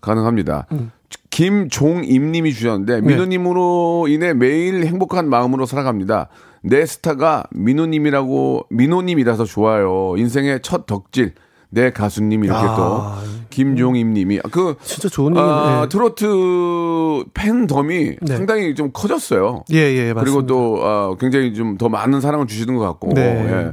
가능합니다. 0.00 0.66
음. 0.72 0.90
김종임님이 1.30 2.52
주셨는데 2.52 3.00
네. 3.00 3.06
민호님으로 3.06 4.06
인해 4.08 4.34
매일 4.34 4.84
행복한 4.84 5.28
마음으로 5.28 5.64
살아갑니다. 5.66 6.28
내 6.62 6.84
스타가 6.84 7.44
민호님이라고 7.52 8.66
민호님이라서 8.70 9.44
좋아요. 9.44 10.14
인생의 10.16 10.60
첫 10.62 10.86
덕질 10.86 11.34
내 11.70 11.90
가수님 11.90 12.44
이렇게 12.44 12.60
아. 12.60 12.76
또 12.76 13.30
김종임님이 13.50 14.40
그 14.50 14.76
진짜 14.82 15.08
좋은 15.08 15.36
아, 15.36 15.70
얘기네. 15.82 15.88
트로트 15.88 17.24
팬덤이 17.34 18.16
네. 18.20 18.36
상당히 18.36 18.74
좀 18.74 18.90
커졌어요. 18.92 19.64
예, 19.72 19.76
예, 19.78 20.12
맞습니다. 20.12 20.20
그리고 20.22 20.46
또 20.46 20.78
어, 20.82 21.16
굉장히 21.18 21.54
좀 21.54 21.76
더 21.78 21.88
많은 21.88 22.20
사랑을 22.20 22.46
주시는 22.46 22.76
것 22.76 22.84
같고. 22.84 23.12
네. 23.14 23.22
예. 23.22 23.72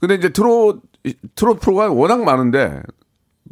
근데 0.00 0.14
이제 0.14 0.30
트롯 0.30 0.80
트롯 1.34 1.60
프로가 1.60 1.90
워낙 1.90 2.22
많은데 2.24 2.80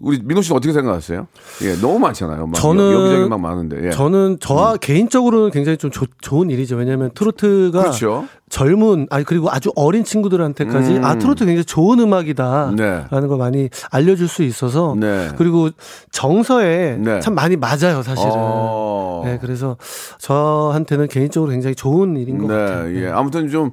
우리 0.03 0.19
민호 0.25 0.41
씨는 0.41 0.57
어떻게 0.57 0.73
생각하세요? 0.73 1.27
예, 1.63 1.75
너무 1.81 1.99
많잖아요. 1.99 2.47
막 2.47 2.55
저는- 2.55 2.93
여, 2.93 3.03
기저기 3.11 3.29
막 3.29 3.39
많은데. 3.41 3.87
예. 3.87 3.91
저는 3.91 4.39
저와 4.41 4.77
개인적으로는 4.79 5.51
굉장히 5.51 5.77
좀 5.77 5.91
좋- 5.91 6.09
좋은 6.23 6.49
일이죠. 6.51 6.77
왜냐하면 6.77 7.11
트로트가 7.15 7.81
그렇죠. 7.83 8.25
젊은 8.49 9.07
아니 9.11 9.25
그리고 9.25 9.51
아주 9.51 9.71
어린 9.77 10.03
친구들한테까지 10.03 10.97
음. 10.97 11.05
아 11.05 11.19
트로트 11.19 11.45
굉장히 11.45 11.65
좋은 11.65 12.01
음악이다라는 12.01 12.77
네. 12.77 13.27
걸 13.29 13.37
많이 13.39 13.69
알려줄 13.91 14.27
수 14.27 14.43
있어서 14.43 14.97
네. 14.99 15.29
그리고 15.37 15.69
정서에 16.13 16.97
네. 16.99 17.21
참 17.21 17.35
많이 17.35 17.57
맞아요 17.57 18.03
사실은. 18.03 18.33
어. 18.35 19.23
네, 19.25 19.39
그래서 19.41 19.77
저한테는 20.19 21.09
개인적으로 21.09 21.51
굉장히 21.53 21.75
좋은 21.75 22.17
일인 22.17 22.39
것 22.39 22.47
네, 22.49 22.55
같아요. 22.55 22.97
예. 22.97 23.09
아무튼 23.09 23.49
좀 23.49 23.71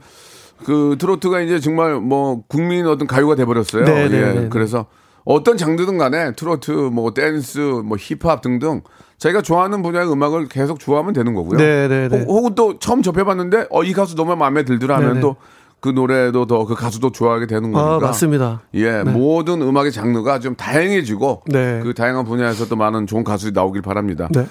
그 0.66 0.96
트로트가 0.98 1.42
이제 1.42 1.60
정말 1.60 2.00
뭐 2.02 2.42
국민 2.48 2.88
어떤 2.88 3.08
가요가 3.08 3.36
돼 3.36 3.46
버렸어요. 3.46 3.86
네, 3.86 4.10
네, 4.10 4.18
예. 4.18 4.22
네, 4.22 4.34
네. 4.42 4.50
그래서 4.50 4.88
어떤 5.30 5.58
장르든 5.58 5.98
간에 5.98 6.32
트로트, 6.34 6.72
뭐 6.72 7.14
댄스, 7.14 7.60
뭐 7.60 7.98
힙합 8.00 8.42
등등 8.42 8.82
자기가 9.18 9.42
좋아하는 9.42 9.82
분야의 9.82 10.10
음악을 10.10 10.48
계속 10.48 10.80
좋아하면 10.80 11.12
되는 11.14 11.34
거고요. 11.34 11.58
네, 11.58 11.88
네, 11.90 12.08
네. 12.08 12.20
혹- 12.20 12.30
혹은 12.30 12.56
또 12.56 12.80
처음 12.80 13.02
접해봤는데 13.02 13.68
어 13.70 13.84
이 13.84 13.92
가수 13.92 14.16
너무 14.16 14.36
마음에 14.38 14.64
들더라 14.64 14.96
하면 14.98 15.10
네, 15.10 15.14
네. 15.16 15.22
또그 15.22 15.90
노래도 15.94 16.46
더 16.46 16.66
그 16.66 16.76
가수도 16.76 17.12
좋아하게 17.12 17.48
되는 17.48 17.72
거니까. 17.74 17.96
아 17.96 18.00
맞습니다. 18.00 18.62
예, 18.76 19.04
모든 19.04 19.62
음악의 19.62 19.92
장르가 19.92 20.40
좀 20.40 20.56
다양해지고 20.56 21.44
네. 21.48 21.82
그 21.84 21.94
다양한 21.94 22.24
분야에서 22.26 22.68
또 22.68 22.76
많은 22.78 23.06
좋은 23.06 23.24
가수들이 23.26 23.54
나오길 23.54 23.82
바랍니다. 23.82 24.30
네. 24.32 24.46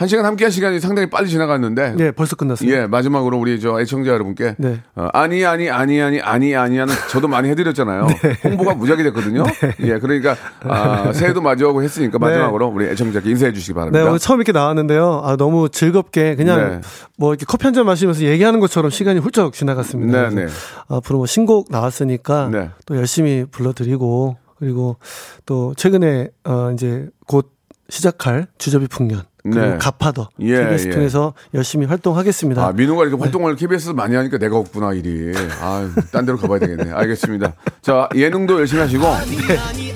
한 0.00 0.08
시간 0.08 0.24
함께 0.24 0.46
한 0.46 0.50
시간이 0.50 0.80
상당히 0.80 1.10
빨리 1.10 1.28
지나갔는데. 1.28 1.92
네, 1.94 2.10
벌써 2.10 2.34
끝났어요. 2.34 2.72
예, 2.72 2.86
마지막으로 2.86 3.36
우리 3.36 3.60
저 3.60 3.78
애청자 3.78 4.12
여러분께 4.12 4.54
네. 4.56 4.80
어, 4.96 5.08
아니 5.12 5.44
아니 5.44 5.68
아니 5.68 6.00
아니 6.00 6.22
아니 6.22 6.56
아니야는 6.56 6.94
저도 7.10 7.28
많이 7.28 7.50
해드렸잖아요. 7.50 8.06
홍보가 8.42 8.76
무작위 8.76 9.02
됐거든요. 9.02 9.44
예, 9.80 9.98
그러니까 9.98 10.36
아, 10.62 11.12
새해도 11.12 11.42
마주하고 11.42 11.82
했으니까 11.82 12.18
마지막으로 12.18 12.68
우리 12.68 12.86
애청자께 12.86 13.28
인사해 13.28 13.52
주시기 13.52 13.72
네, 13.72 13.74
바랍니다. 13.74 14.04
오늘 14.08 14.18
처음 14.18 14.38
이렇게 14.38 14.52
나왔는데요. 14.52 15.20
아, 15.22 15.36
너무 15.36 15.68
즐겁게 15.68 16.34
그냥 16.34 16.70
네. 16.70 16.80
뭐 17.18 17.34
이렇게 17.34 17.44
커피 17.46 17.64
한 17.66 17.74
잔 17.74 17.84
마시면서 17.84 18.22
얘기하는 18.22 18.58
것처럼 18.58 18.90
시간이 18.90 19.18
훌쩍 19.20 19.52
지나갔습니다. 19.52 20.30
네, 20.30 20.46
네. 20.46 20.52
앞으로 20.88 21.18
뭐 21.18 21.26
신곡 21.26 21.66
나왔으니까 21.70 22.48
네. 22.50 22.70
또 22.86 22.96
열심히 22.96 23.44
불러드리고 23.50 24.38
그리고 24.58 24.96
또 25.44 25.74
최근에 25.76 26.30
어 26.44 26.70
이제 26.72 27.06
곧 27.26 27.52
시작할 27.90 28.46
주저비 28.56 28.86
풍년 28.86 29.22
네. 29.44 29.76
가파더 29.78 30.28
예, 30.40 30.64
KBS 30.64 30.88
예. 30.88 30.90
통해서 30.90 31.34
열심히 31.54 31.86
활동하겠습니다. 31.86 32.64
아, 32.64 32.72
민호가 32.72 33.04
이렇게 33.04 33.20
활동을 33.20 33.56
KBS 33.56 33.90
많이 33.90 34.14
하니까 34.16 34.38
내가 34.38 34.56
없구나, 34.56 34.92
일이. 34.92 35.32
아, 35.60 35.88
딴 36.12 36.26
데로 36.26 36.38
가봐야 36.38 36.58
되겠네. 36.58 36.92
알겠습니다. 36.92 37.54
자, 37.82 38.08
예능도 38.14 38.58
열심히 38.60 38.82
하시고. 38.82 39.06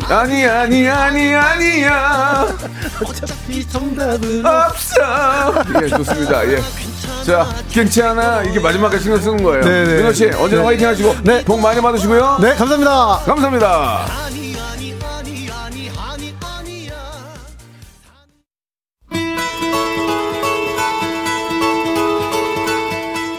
아니, 0.09 0.47
아니, 0.47 0.89
아니, 0.89 1.35
아니야. 1.35 2.47
이 3.49 3.67
정답은 3.69 4.45
없어. 4.45 4.95
예, 5.83 5.89
좋습니다. 5.89 6.47
예. 6.51 6.59
자, 7.25 7.47
괜찮아. 7.71 8.43
이게 8.43 8.61
마지막에 8.61 8.99
신경 8.99 9.21
쓰는 9.21 9.43
거예요. 9.43 9.65
네, 9.65 9.85
네. 9.85 9.97
민호 9.97 10.13
씨, 10.13 10.27
언제나 10.27 10.63
네. 10.63 10.67
화이팅 10.67 10.89
하시고. 10.89 11.15
네. 11.23 11.45
복 11.45 11.61
많이 11.61 11.81
받으시고요. 11.81 12.39
네, 12.41 12.55
감사합니다. 12.55 13.21
감사합니다. 13.25 14.07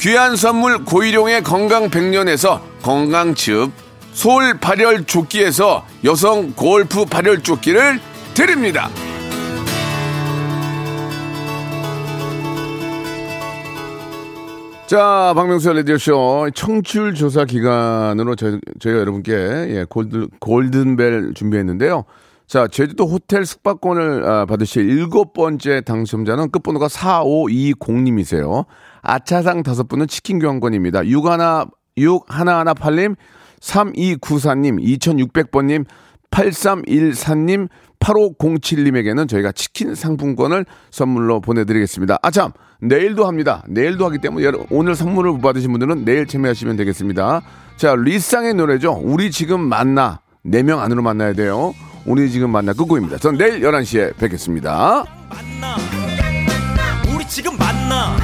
귀한 0.00 0.36
선물 0.36 0.84
고일용의 0.84 1.42
건강 1.42 1.88
백년에서 1.90 2.60
건강즙. 2.82 3.70
소울 4.12 4.58
발열 4.58 5.04
조끼에서 5.04 5.84
여성 6.04 6.52
골프 6.52 7.04
발열 7.04 7.42
조끼를 7.42 8.00
드립니다. 8.34 8.88
자, 14.86 15.32
박명수의 15.34 15.76
라디오쇼 15.78 16.50
청취율 16.54 17.14
조사 17.14 17.44
기간으로 17.44 18.36
저희, 18.36 18.60
저희가 18.78 19.00
여러분께 19.00 19.32
예, 19.32 19.84
골드, 19.88 20.28
골든벨 20.38 21.34
준비했는데요. 21.34 22.04
자, 22.46 22.68
제주도 22.68 23.06
호텔 23.06 23.44
숙박권을 23.44 24.24
아, 24.24 24.46
받으실 24.46 24.88
일곱 24.88 25.32
번째 25.32 25.80
당첨자는 25.80 26.52
끝번호가 26.52 26.86
4520님이세요. 26.86 28.64
아차상 29.06 29.62
다섯 29.62 29.88
분은 29.88 30.08
치킨 30.08 30.38
교환권입니다. 30.38 31.06
61, 31.06 31.66
6118님, 31.96 33.16
3294님, 33.60 34.82
2600번님, 34.82 35.84
8314님, 36.30 37.68
8507님에게는 38.00 39.28
저희가 39.28 39.52
치킨 39.52 39.94
상품권을 39.94 40.66
선물로 40.90 41.40
보내드리겠습니다. 41.40 42.18
아, 42.22 42.30
참! 42.30 42.52
내일도 42.80 43.26
합니다. 43.26 43.64
내일도 43.68 44.04
하기 44.06 44.18
때문에 44.18 44.50
오늘 44.70 44.94
선물을 44.94 45.32
못 45.32 45.40
받으신 45.40 45.70
분들은 45.70 46.04
내일 46.04 46.26
참여하시면 46.26 46.76
되겠습니다. 46.76 47.40
자, 47.76 47.94
리쌍의 47.96 48.54
노래죠. 48.54 48.92
우리 49.02 49.30
지금 49.30 49.60
만나. 49.60 50.20
4명 50.44 50.78
안으로 50.78 51.02
만나야 51.02 51.32
돼요. 51.32 51.74
우리 52.04 52.30
지금 52.30 52.50
만나 52.50 52.72
끝곡입니다. 52.72 53.16
전 53.18 53.36
내일 53.36 53.60
11시에 53.60 54.16
뵙겠습니다. 54.16 55.04
우리 57.12 57.26
지금 57.26 57.56
만나 57.56 58.16